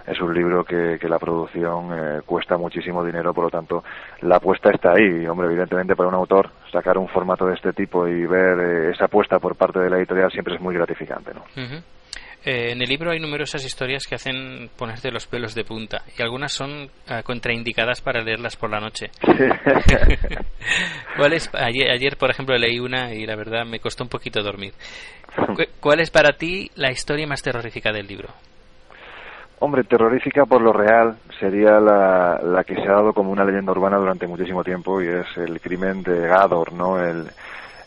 es 0.07 0.19
un 0.21 0.33
libro 0.33 0.63
que, 0.65 0.97
que 0.99 1.07
la 1.07 1.19
producción 1.19 1.91
eh, 1.93 2.21
cuesta 2.25 2.57
muchísimo 2.57 3.03
dinero, 3.03 3.33
por 3.33 3.45
lo 3.45 3.49
tanto, 3.49 3.83
la 4.21 4.37
apuesta 4.37 4.69
está 4.71 4.91
ahí. 4.91 5.23
Y, 5.23 5.27
hombre, 5.27 5.47
evidentemente 5.47 5.95
para 5.95 6.09
un 6.09 6.15
autor 6.15 6.49
sacar 6.71 6.97
un 6.97 7.07
formato 7.09 7.45
de 7.45 7.55
este 7.55 7.71
tipo 7.73 8.07
y 8.07 8.25
ver 8.25 8.59
eh, 8.59 8.91
esa 8.93 9.05
apuesta 9.05 9.39
por 9.39 9.55
parte 9.55 9.79
de 9.79 9.89
la 9.89 9.97
editorial 9.97 10.31
siempre 10.31 10.55
es 10.55 10.61
muy 10.61 10.73
gratificante, 10.75 11.31
¿no? 11.33 11.43
Eh, 12.45 12.71
en 12.73 12.81
el 12.81 12.89
libro 12.89 13.11
hay 13.11 13.19
numerosas 13.21 13.63
historias 13.63 14.03
que 14.05 14.15
hacen 14.15 14.69
ponerte 14.77 15.09
los 15.11 15.25
pelos 15.27 15.55
de 15.55 15.63
punta 15.63 16.01
y 16.17 16.21
algunas 16.21 16.51
son 16.51 16.89
contraindicadas 17.23 18.01
para 18.01 18.21
leerlas 18.21 18.57
por 18.57 18.69
la 18.69 18.81
noche. 18.81 19.11
¿Cuál 21.17 21.33
es, 21.33 21.49
ayer, 21.53 21.89
ayer, 21.89 22.17
por 22.17 22.29
ejemplo, 22.29 22.57
leí 22.57 22.79
una 22.79 23.13
y 23.13 23.25
la 23.25 23.35
verdad 23.35 23.65
me 23.65 23.79
costó 23.79 24.03
un 24.03 24.09
poquito 24.09 24.41
dormir. 24.43 24.73
Cu- 25.55 25.63
¿Cuál 25.79 25.99
es 26.01 26.09
para 26.11 26.33
ti 26.33 26.69
la 26.75 26.91
historia 26.91 27.27
más 27.27 27.41
terrorífica 27.41 27.91
del 27.93 28.07
libro? 28.07 28.29
Hombre, 29.65 29.85
terrorífica 29.85 30.45
por 30.45 30.59
lo 30.59 30.73
real 30.73 31.15
sería 31.39 31.79
la, 31.79 32.37
la 32.43 32.65
que 32.65 32.75
se 32.75 32.81
ha 32.81 32.95
dado 32.95 33.13
como 33.13 33.31
una 33.31 33.45
leyenda 33.45 33.71
urbana 33.71 33.95
durante 33.95 34.27
muchísimo 34.27 34.61
tiempo 34.61 35.01
y 35.01 35.07
es 35.07 35.37
el 35.37 35.61
crimen 35.61 36.03
de 36.03 36.27
Gador, 36.27 36.73
¿no? 36.73 37.01
El, 37.01 37.29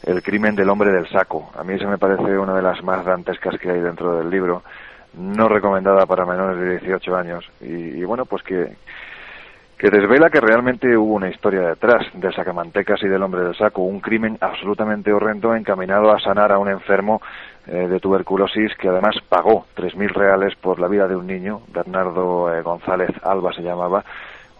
el 0.05 0.23
crimen 0.23 0.57
del 0.57 0.71
hombre 0.71 0.91
del 0.91 1.07
saco. 1.11 1.51
A 1.55 1.63
mí 1.63 1.75
eso 1.75 1.87
me 1.87 1.99
parece 1.99 2.39
una 2.39 2.55
de 2.55 2.63
las 2.63 2.83
más 2.83 3.05
dantescas 3.05 3.61
que 3.61 3.71
hay 3.71 3.81
dentro 3.81 4.17
del 4.17 4.31
libro, 4.31 4.63
no 5.19 5.51
recomendada 5.51 6.07
para 6.07 6.25
menores 6.25 6.59
de 6.59 6.79
18 6.79 7.15
años. 7.15 7.45
Y, 7.61 7.67
y 7.67 8.05
bueno, 8.05 8.25
pues 8.25 8.43
que, 8.43 8.75
que 9.77 9.91
desvela 9.91 10.31
que 10.31 10.41
realmente 10.41 10.97
hubo 10.97 11.13
una 11.13 11.29
historia 11.29 11.61
detrás 11.61 12.07
del 12.15 12.35
sacamantecas 12.35 13.03
y 13.03 13.09
del 13.09 13.23
hombre 13.23 13.43
del 13.43 13.55
saco, 13.55 13.83
un 13.83 14.01
crimen 14.01 14.39
absolutamente 14.41 15.13
horrendo 15.13 15.55
encaminado 15.55 16.11
a 16.11 16.21
sanar 16.21 16.53
a 16.53 16.59
un 16.59 16.71
enfermo 16.71 17.21
eh, 17.67 17.89
de 17.89 18.01
tuberculosis 18.01 18.75
que 18.77 18.89
además 18.89 19.17
pagó 19.29 19.67
3.000 19.77 20.13
reales 20.13 20.55
por 20.57 20.79
la 20.79 20.89
vida 20.89 21.09
de 21.09 21.17
un 21.17 21.27
niño, 21.27 21.63
Bernardo 21.69 22.55
eh, 22.55 22.63
González 22.63 23.11
Alba 23.23 23.53
se 23.53 23.63
llamaba, 23.63 24.05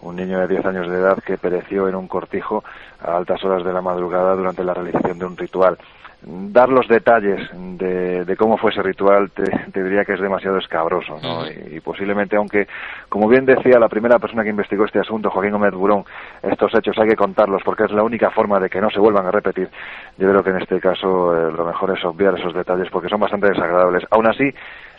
un 0.01 0.15
niño 0.15 0.39
de 0.39 0.47
10 0.47 0.65
años 0.65 0.89
de 0.89 0.97
edad 0.97 1.17
que 1.23 1.37
pereció 1.37 1.87
en 1.87 1.95
un 1.95 2.07
cortijo 2.07 2.63
a 3.01 3.15
altas 3.17 3.43
horas 3.43 3.63
de 3.63 3.73
la 3.73 3.81
madrugada 3.81 4.35
durante 4.35 4.63
la 4.63 4.73
realización 4.73 5.17
de 5.19 5.25
un 5.25 5.37
ritual. 5.37 5.77
Dar 6.21 6.69
los 6.69 6.87
detalles 6.87 7.47
de, 7.53 8.25
de 8.25 8.35
cómo 8.35 8.57
fue 8.57 8.71
ese 8.71 8.81
ritual 8.81 9.29
te, 9.31 9.43
te 9.71 9.83
diría 9.83 10.03
que 10.03 10.13
es 10.13 10.19
demasiado 10.19 10.57
escabroso, 10.57 11.19
¿no? 11.21 11.47
Y 11.47 11.79
posiblemente, 11.79 12.35
aunque, 12.35 12.67
como 13.07 13.27
bien 13.27 13.45
decía 13.45 13.79
la 13.79 13.87
primera 13.87 14.17
persona 14.17 14.43
que 14.43 14.49
investigó 14.49 14.85
este 14.85 14.99
asunto, 14.99 15.29
Joaquín 15.29 15.51
Gómez 15.51 15.73
Burón, 15.73 16.05
estos 16.41 16.73
hechos 16.73 16.97
hay 16.97 17.09
que 17.09 17.15
contarlos 17.15 17.61
porque 17.63 17.83
es 17.83 17.91
la 17.91 18.03
única 18.03 18.31
forma 18.31 18.59
de 18.59 18.69
que 18.69 18.81
no 18.81 18.89
se 18.89 18.99
vuelvan 18.99 19.27
a 19.27 19.31
repetir. 19.31 19.69
Yo 20.17 20.29
creo 20.29 20.43
que 20.43 20.49
en 20.49 20.61
este 20.61 20.79
caso 20.79 21.35
eh, 21.35 21.51
lo 21.51 21.65
mejor 21.65 21.95
es 21.95 22.03
obviar 22.03 22.37
esos 22.37 22.53
detalles 22.53 22.89
porque 22.89 23.09
son 23.09 23.19
bastante 23.19 23.49
desagradables. 23.49 24.03
Aún 24.09 24.27
así, 24.27 24.51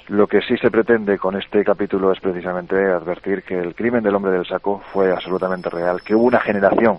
lo 0.09 0.27
que 0.27 0.41
sí 0.41 0.57
se 0.57 0.71
pretende 0.71 1.19
con 1.19 1.37
este 1.37 1.63
capítulo 1.65 2.13
es 2.13 2.21
precisamente 2.21 2.77
advertir 2.77 3.43
que 3.43 3.59
el 3.59 3.75
crimen 3.75 4.03
del 4.03 4.15
hombre 4.15 4.33
del 4.33 4.47
saco 4.47 4.81
fue 4.93 5.13
absolutamente 5.13 5.69
real, 5.69 6.01
que 6.03 6.15
hubo 6.15 6.25
una 6.25 6.41
generación, 6.41 6.99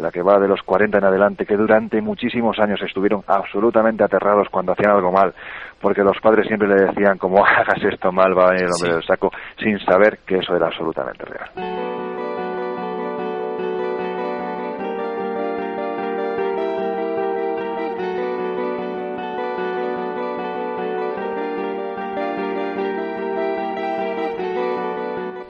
la 0.00 0.10
que 0.10 0.22
va 0.22 0.38
de 0.38 0.48
los 0.48 0.62
40 0.62 0.98
en 0.98 1.04
adelante, 1.04 1.46
que 1.46 1.56
durante 1.56 2.00
muchísimos 2.00 2.58
años 2.58 2.80
estuvieron 2.82 3.22
absolutamente 3.26 4.04
aterrados 4.04 4.48
cuando 4.50 4.72
hacían 4.72 4.92
algo 4.92 5.12
mal, 5.12 5.34
porque 5.80 6.02
los 6.02 6.18
padres 6.20 6.46
siempre 6.46 6.68
le 6.68 6.86
decían 6.86 7.18
como 7.18 7.44
hagas 7.46 7.82
esto 7.84 8.10
mal 8.12 8.36
va 8.36 8.44
a 8.44 8.50
venir 8.50 8.64
el 8.64 8.70
hombre 8.72 8.90
Sí. 8.90 8.94
del 8.94 9.04
saco, 9.04 9.30
sin 9.58 9.78
saber 9.80 10.18
que 10.26 10.38
eso 10.38 10.54
era 10.56 10.66
absolutamente 10.66 11.24
real. 11.24 11.50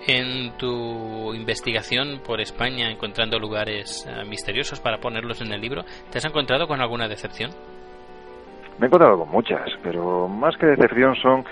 En 0.07 0.52
tu 0.59 1.04
investigación 1.44 2.20
por 2.26 2.40
España, 2.40 2.90
encontrando 2.90 3.38
lugares 3.38 4.07
eh, 4.09 4.24
misteriosos 4.24 4.80
para 4.80 4.96
ponerlos 4.96 5.42
en 5.42 5.52
el 5.52 5.61
libro, 5.61 5.83
¿te 6.11 6.18
has 6.18 6.24
encontrado 6.24 6.66
con 6.66 6.80
alguna 6.80 7.07
decepción? 7.07 7.50
Me 8.78 8.87
he 8.87 8.88
encontrado 8.88 9.18
con 9.18 9.28
muchas, 9.28 9.68
pero 9.83 10.26
más 10.26 10.57
que 10.57 10.66
decepción 10.66 11.14
son 11.16 11.44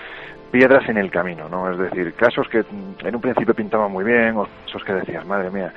piedras 0.51 0.89
en 0.89 0.97
el 0.97 1.11
camino, 1.11 1.47
¿no? 1.47 1.71
Es 1.71 1.77
decir, 1.77 2.13
casos 2.15 2.47
que 2.49 2.65
en 3.07 3.15
un 3.15 3.21
principio 3.21 3.53
pintaban 3.53 3.91
muy 3.91 4.03
bien, 4.03 4.35
o 4.35 4.47
casos 4.65 4.83
que 4.83 4.93
decías, 4.93 5.25
madre 5.25 5.51
mía, 5.51 5.71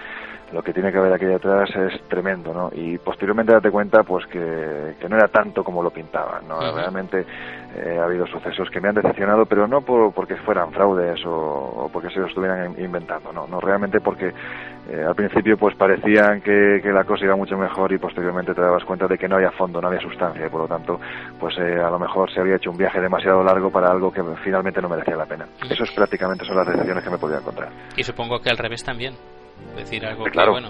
lo 0.53 0.63
que 0.63 0.73
tiene 0.73 0.91
que 0.91 0.99
haber 0.99 1.13
aquí 1.13 1.27
detrás 1.27 1.69
es 1.77 2.01
tremendo, 2.09 2.55
¿no? 2.55 2.71
Y 2.73 2.99
posteriormente 2.99 3.53
date 3.53 3.71
cuenta, 3.71 4.03
pues, 4.03 4.27
que, 4.27 4.95
que 4.99 5.09
no 5.09 5.17
era 5.17 5.29
tanto 5.29 5.63
como 5.63 5.83
lo 5.83 5.91
pintaban, 5.91 6.49
¿no? 6.49 6.59
Realmente 6.75 7.25
eh, 7.77 7.99
ha 8.01 8.05
habido 8.05 8.27
sucesos 8.27 8.69
que 8.71 8.81
me 8.81 8.89
han 8.89 8.95
decepcionado, 8.95 9.45
pero 9.47 9.67
no 9.69 9.81
por, 9.83 10.13
porque 10.15 10.37
fueran 10.37 10.73
fraudes 10.73 11.25
o, 11.27 11.31
o 11.31 11.89
porque 11.93 12.11
se 12.11 12.19
lo 12.21 12.27
estuvieran 12.27 12.73
in- 12.73 12.85
inventando, 12.85 13.33
no, 13.33 13.47
no, 13.47 13.61
realmente 13.61 14.01
porque 14.01 14.29
eh, 14.89 15.05
al 15.07 15.15
principio, 15.15 15.57
pues, 15.59 15.75
parecían 15.77 16.41
que, 16.41 16.81
que 16.83 16.91
la 16.93 17.05
cosa 17.05 17.25
iba 17.25 17.37
mucho 17.37 17.57
mejor 17.59 17.93
y 17.93 17.99
posteriormente 17.99 18.55
te 18.55 18.61
dabas 18.61 18.85
cuenta 18.85 19.07
de 19.07 19.19
que 19.19 19.29
no 19.29 19.37
había 19.37 19.51
fondo, 19.51 19.81
no 19.81 19.89
había 19.89 20.01
sustancia 20.01 20.47
y 20.47 20.49
por 20.49 20.63
lo 20.63 20.69
tanto, 20.69 21.01
pues, 21.39 21.57
eh, 21.59 21.79
a 21.81 21.91
lo 21.91 21.99
mejor 21.99 22.31
se 22.33 22.41
había 22.41 22.57
hecho 22.57 22.71
un 22.71 22.77
viaje 22.79 23.01
demasiado 23.01 23.43
largo 23.45 23.71
para 23.71 23.91
algo 23.91 24.11
que 24.13 24.23
finalmente 24.45 24.81
no 24.81 24.89
merecía 24.89 25.17
la 25.17 25.27
pena. 25.27 25.47
Eso 25.69 25.85
es 25.85 25.91
prácticamente 25.93 26.45
son 26.45 26.57
las 26.57 26.67
decepciones 26.67 27.03
que 27.05 27.11
me 27.11 27.19
podía 27.19 27.39
encontrar. 27.39 27.69
Y 27.97 28.03
supongo 28.05 28.41
que 28.41 28.51
al 28.51 28.59
revés 28.59 28.85
también. 28.85 29.15
Decir 29.75 30.05
algo 30.07 30.25
que, 30.25 30.31
Claro. 30.31 30.53
bueno. 30.53 30.69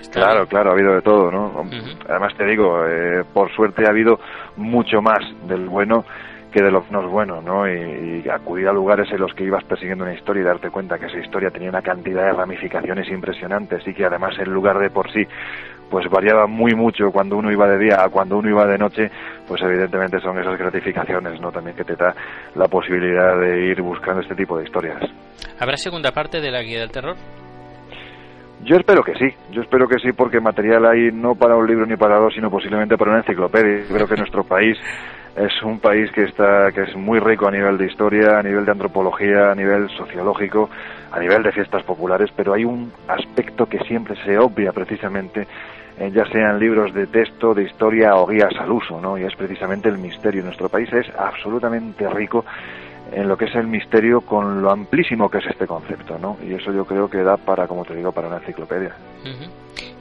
Está 0.00 0.20
Claro, 0.20 0.34
bien. 0.40 0.46
claro, 0.46 0.70
ha 0.70 0.72
habido 0.74 0.94
de 0.94 1.02
todo, 1.02 1.30
¿no? 1.30 1.64
Además 2.08 2.34
te 2.36 2.44
digo, 2.44 2.86
eh, 2.86 3.24
por 3.32 3.50
suerte 3.54 3.84
ha 3.86 3.90
habido 3.90 4.18
mucho 4.56 5.00
más 5.00 5.20
del 5.46 5.66
bueno 5.68 6.04
que 6.52 6.62
de 6.62 6.70
lo 6.70 6.84
que 6.84 6.92
no 6.92 7.00
es 7.04 7.10
bueno, 7.10 7.42
¿no? 7.42 7.66
Y, 7.68 8.22
y, 8.24 8.28
acudir 8.28 8.68
a 8.68 8.72
lugares 8.72 9.10
en 9.10 9.18
los 9.20 9.34
que 9.34 9.42
ibas 9.42 9.64
persiguiendo 9.64 10.04
una 10.04 10.14
historia 10.14 10.42
y 10.42 10.44
darte 10.44 10.70
cuenta 10.70 10.98
que 11.00 11.06
esa 11.06 11.18
historia 11.18 11.50
tenía 11.50 11.68
una 11.68 11.82
cantidad 11.82 12.26
de 12.26 12.32
ramificaciones 12.32 13.08
impresionantes 13.08 13.84
y 13.88 13.92
que 13.92 14.04
además 14.04 14.34
el 14.38 14.50
lugar 14.50 14.78
de 14.78 14.88
por 14.88 15.10
sí 15.10 15.26
pues 15.90 16.08
variaba 16.08 16.46
muy 16.46 16.72
mucho 16.74 17.10
cuando 17.10 17.36
uno 17.36 17.50
iba 17.52 17.68
de 17.68 17.78
día 17.78 17.96
a 18.04 18.08
cuando 18.08 18.38
uno 18.38 18.48
iba 18.48 18.66
de 18.66 18.78
noche, 18.78 19.10
pues 19.46 19.60
evidentemente 19.62 20.20
son 20.20 20.38
esas 20.38 20.58
gratificaciones, 20.58 21.40
¿no? 21.40 21.50
También 21.52 21.76
que 21.76 21.84
te 21.84 21.96
da 21.96 22.14
la 22.54 22.66
posibilidad 22.68 23.38
de 23.38 23.66
ir 23.66 23.82
buscando 23.82 24.20
este 24.22 24.34
tipo 24.34 24.56
de 24.56 24.64
historias. 24.64 25.02
¿Habrá 25.58 25.76
segunda 25.76 26.12
parte 26.12 26.40
de 26.40 26.50
la 26.50 26.62
Guía 26.62 26.80
del 26.80 26.90
Terror? 26.90 27.16
Yo 28.64 28.76
espero 28.76 29.04
que 29.04 29.14
sí, 29.14 29.28
yo 29.50 29.60
espero 29.60 29.86
que 29.86 29.98
sí 29.98 30.12
porque 30.12 30.40
material 30.40 30.86
hay 30.86 31.12
no 31.12 31.34
para 31.34 31.54
un 31.54 31.66
libro 31.66 31.84
ni 31.84 31.96
para 31.96 32.16
dos, 32.16 32.32
sino 32.32 32.50
posiblemente 32.50 32.96
para 32.96 33.10
una 33.10 33.20
enciclopedia. 33.20 33.84
Creo 33.92 34.08
que 34.08 34.16
nuestro 34.16 34.42
país 34.42 34.78
es 35.36 35.62
un 35.62 35.80
país 35.80 36.10
que 36.12 36.22
está 36.24 36.72
que 36.72 36.84
es 36.84 36.96
muy 36.96 37.18
rico 37.18 37.46
a 37.46 37.50
nivel 37.50 37.76
de 37.76 37.86
historia, 37.86 38.38
a 38.38 38.42
nivel 38.42 38.64
de 38.64 38.72
antropología, 38.72 39.50
a 39.50 39.54
nivel 39.54 39.90
sociológico, 39.90 40.70
a 41.12 41.20
nivel 41.20 41.42
de 41.42 41.52
fiestas 41.52 41.82
populares, 41.82 42.30
pero 42.34 42.54
hay 42.54 42.64
un 42.64 42.90
aspecto 43.06 43.66
que 43.66 43.80
siempre 43.80 44.16
se 44.24 44.38
obvia 44.38 44.72
precisamente 44.72 45.46
ya 45.98 46.24
sean 46.26 46.58
libros 46.58 46.92
de 46.92 47.06
texto, 47.06 47.54
de 47.54 47.64
historia 47.64 48.16
o 48.16 48.26
guías 48.26 48.52
al 48.58 48.72
uso, 48.72 49.00
¿no? 49.00 49.16
Y 49.16 49.24
es 49.24 49.34
precisamente 49.36 49.88
el 49.88 49.98
misterio. 49.98 50.42
Nuestro 50.42 50.68
país 50.68 50.92
es 50.92 51.06
absolutamente 51.16 52.08
rico 52.08 52.44
en 53.12 53.28
lo 53.28 53.36
que 53.36 53.44
es 53.46 53.54
el 53.54 53.66
misterio 53.66 54.20
con 54.22 54.60
lo 54.62 54.70
amplísimo 54.70 55.28
que 55.30 55.38
es 55.38 55.46
este 55.46 55.66
concepto, 55.66 56.18
¿no? 56.18 56.36
Y 56.42 56.54
eso 56.54 56.72
yo 56.72 56.84
creo 56.84 57.08
que 57.08 57.22
da 57.22 57.36
para, 57.36 57.66
como 57.68 57.84
te 57.84 57.94
digo, 57.94 58.12
para 58.12 58.28
una 58.28 58.38
enciclopedia. 58.38 58.94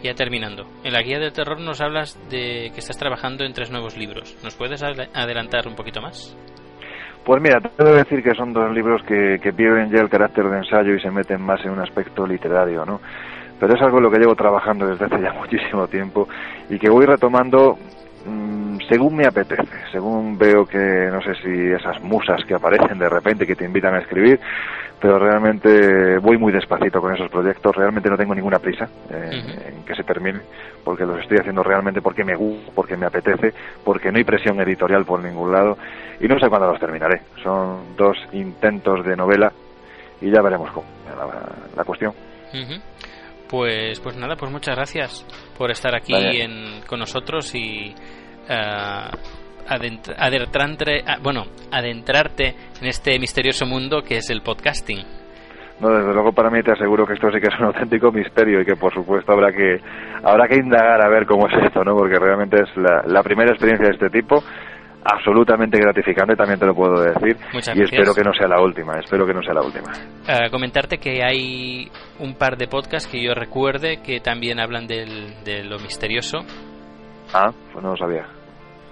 Ya 0.01 0.13
terminando. 0.15 0.65
En 0.83 0.93
la 0.93 1.01
Guía 1.01 1.19
del 1.19 1.31
Terror 1.31 1.59
nos 1.61 1.79
hablas 1.81 2.17
de 2.29 2.71
que 2.73 2.79
estás 2.79 2.97
trabajando 2.97 3.45
en 3.45 3.53
tres 3.53 3.71
nuevos 3.71 3.97
libros. 3.97 4.37
¿Nos 4.43 4.55
puedes 4.55 4.83
ad- 4.83 5.07
adelantar 5.13 5.67
un 5.67 5.75
poquito 5.75 6.01
más? 6.01 6.35
Pues 7.23 7.41
mira, 7.41 7.61
te 7.61 7.83
debo 7.83 7.95
decir 7.95 8.21
que 8.21 8.35
son 8.35 8.51
dos 8.51 8.69
libros 8.73 9.01
que, 9.07 9.39
que 9.41 9.53
pierden 9.53 9.89
ya 9.91 10.01
el 10.01 10.09
carácter 10.09 10.43
de 10.45 10.57
ensayo 10.57 10.93
y 10.93 10.99
se 10.99 11.09
meten 11.09 11.41
más 11.41 11.63
en 11.63 11.71
un 11.71 11.79
aspecto 11.79 12.27
literario, 12.27 12.85
¿no? 12.85 12.99
Pero 13.59 13.75
es 13.75 13.81
algo 13.81 13.97
en 13.99 14.03
lo 14.03 14.11
que 14.11 14.19
llevo 14.19 14.35
trabajando 14.35 14.85
desde 14.87 15.05
hace 15.05 15.21
ya 15.21 15.31
muchísimo 15.39 15.87
tiempo 15.87 16.27
y 16.69 16.77
que 16.77 16.89
voy 16.89 17.05
retomando 17.05 17.77
según 18.87 19.15
me 19.15 19.25
apetece, 19.25 19.63
según 19.91 20.37
veo 20.37 20.65
que, 20.65 20.77
no 20.77 21.21
sé 21.21 21.35
si 21.35 21.71
esas 21.71 22.01
musas 22.01 22.43
que 22.45 22.53
aparecen 22.53 22.97
de 22.97 23.09
repente 23.09 23.45
que 23.45 23.55
te 23.55 23.65
invitan 23.65 23.95
a 23.95 23.99
escribir, 23.99 24.39
pero 24.99 25.19
realmente 25.19 26.17
voy 26.19 26.37
muy 26.37 26.51
despacito 26.51 27.01
con 27.01 27.13
esos 27.13 27.29
proyectos, 27.29 27.75
realmente 27.75 28.09
no 28.09 28.17
tengo 28.17 28.33
ninguna 28.33 28.59
prisa 28.59 28.87
eh, 29.09 29.67
en 29.67 29.83
que 29.83 29.95
se 29.95 30.03
termine, 30.03 30.39
porque 30.83 31.05
los 31.05 31.19
estoy 31.19 31.37
haciendo 31.39 31.63
realmente 31.63 32.01
porque 32.01 32.23
me 32.23 32.35
gusta, 32.35 32.71
porque 32.73 32.95
me 32.95 33.05
apetece, 33.05 33.53
porque 33.83 34.11
no 34.11 34.17
hay 34.17 34.23
presión 34.23 34.59
editorial 34.61 35.05
por 35.05 35.21
ningún 35.21 35.51
lado 35.51 35.77
y 36.19 36.27
no 36.27 36.39
sé 36.39 36.47
cuándo 36.47 36.71
los 36.71 36.79
terminaré. 36.79 37.21
Son 37.41 37.95
dos 37.97 38.17
intentos 38.31 39.05
de 39.05 39.15
novela 39.15 39.51
y 40.21 40.31
ya 40.31 40.41
veremos 40.41 40.71
cómo 40.71 40.87
la, 41.05 41.27
la 41.75 41.83
cuestión. 41.83 42.13
Pues, 43.57 43.99
pues 43.99 44.17
nada, 44.17 44.35
pues 44.35 44.51
muchas 44.51 44.75
gracias 44.75 45.23
por 45.59 45.69
estar 45.69 45.93
aquí 45.93 46.11
Vale. 46.11 46.43
en- 46.43 46.81
con 46.87 46.97
nosotros 46.97 47.53
y 47.53 47.93
eh, 48.49 49.07
adent- 49.69 50.15
adentrante- 50.17 51.03
ah, 51.05 51.17
bueno, 51.21 51.43
adentrarte 51.71 52.55
en 52.81 52.87
este 52.87 53.19
misterioso 53.19 53.67
mundo 53.67 54.01
que 54.01 54.17
es 54.17 54.31
el 54.31 54.41
podcasting. 54.41 55.05
No, 55.79 55.89
desde 55.89 56.13
luego 56.15 56.31
para 56.31 56.49
mí 56.49 56.63
te 56.63 56.71
aseguro 56.71 57.05
que 57.05 57.13
esto 57.13 57.29
sí 57.31 57.39
que 57.39 57.47
es 57.53 57.59
un 57.59 57.65
auténtico 57.65 58.11
misterio 58.11 58.59
y 58.61 58.65
que 58.65 58.75
por 58.75 58.91
supuesto 58.91 59.31
habrá 59.33 59.51
que 59.51 59.77
habrá 60.23 60.47
que 60.47 60.55
indagar 60.55 60.99
a 61.05 61.09
ver 61.09 61.27
cómo 61.27 61.47
es 61.47 61.53
esto, 61.63 61.83
¿no? 61.83 61.95
Porque 61.95 62.17
realmente 62.17 62.57
es 62.59 62.75
la, 62.75 63.03
la 63.05 63.21
primera 63.21 63.51
experiencia 63.51 63.87
de 63.87 63.93
este 63.93 64.09
tipo, 64.09 64.43
absolutamente 65.05 65.77
gratificante, 65.79 66.35
también 66.35 66.59
te 66.59 66.65
lo 66.65 66.73
puedo 66.75 67.01
decir, 67.01 67.37
Muchas 67.53 67.75
y 67.75 67.79
gracias. 67.79 67.91
espero 67.91 68.13
que 68.15 68.23
no 68.23 68.33
sea 68.33 68.47
la 68.47 68.61
última, 68.61 68.99
espero 68.99 69.25
que 69.25 69.33
no 69.33 69.41
sea 69.43 69.53
la 69.53 69.61
última. 69.61 69.91
Eh, 70.27 70.49
comentarte 70.49 70.97
que 70.97 71.23
hay 71.23 71.91
un 72.19 72.35
par 72.35 72.57
de 72.57 72.67
podcasts 72.67 73.09
que 73.09 73.21
yo 73.23 73.33
recuerde 73.33 74.01
que 74.01 74.19
también 74.19 74.59
hablan 74.59 74.87
del- 74.87 75.43
de 75.43 75.63
lo 75.63 75.77
misterioso. 75.79 76.39
Ah, 77.33 77.51
pues 77.71 77.83
no 77.83 77.91
lo 77.91 77.97
sabía. 77.97 78.25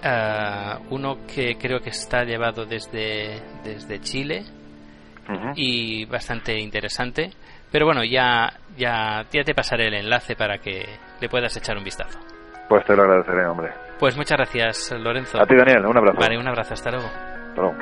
Eh, 0.04 0.76
uno 0.90 1.18
que 1.34 1.56
creo 1.58 1.80
que 1.80 1.90
está 1.92 2.24
llevado 2.24 2.66
desde, 2.66 3.40
desde 3.64 4.00
Chile 4.02 4.44
y 5.56 6.06
bastante 6.06 6.60
interesante. 6.60 7.30
Pero 7.72 7.86
bueno, 7.86 8.04
ya, 8.04 8.52
ya, 8.78 9.24
ya 9.32 9.44
te 9.46 9.54
pasaré 9.54 9.88
el 9.88 9.94
enlace 9.94 10.36
para 10.36 10.58
que 10.58 10.84
le 11.22 11.30
puedas 11.30 11.56
echar 11.56 11.78
un 11.78 11.84
vistazo. 11.86 12.20
Pues 12.68 12.84
te 12.86 12.96
lo 12.96 13.04
agradeceré, 13.04 13.46
hombre. 13.48 13.70
Pues 14.02 14.18
muchas 14.18 14.36
gracias, 14.36 14.92
Lorenzo. 15.00 15.40
A 15.40 15.46
ti, 15.46 15.56
Daniel, 15.56 15.86
un 15.86 15.96
abrazo. 15.96 16.18
Vale, 16.20 16.36
un 16.36 16.48
abrazo, 16.48 16.74
hasta 16.74 16.90
luego. 16.90 17.06
Hasta 17.06 17.62
luego. 17.62 17.78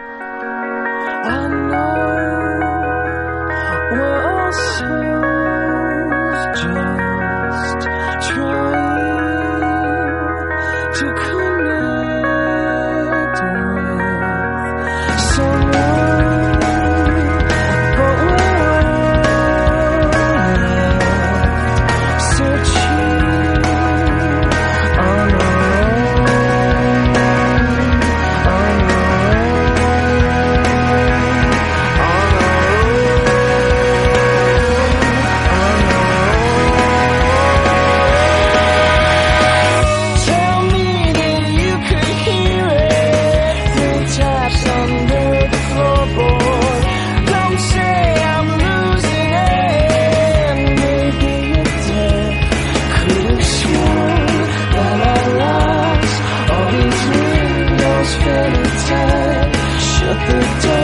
turn. 58.88 59.52
Shut 59.80 60.20
the 60.28 60.68
door. 60.68 60.79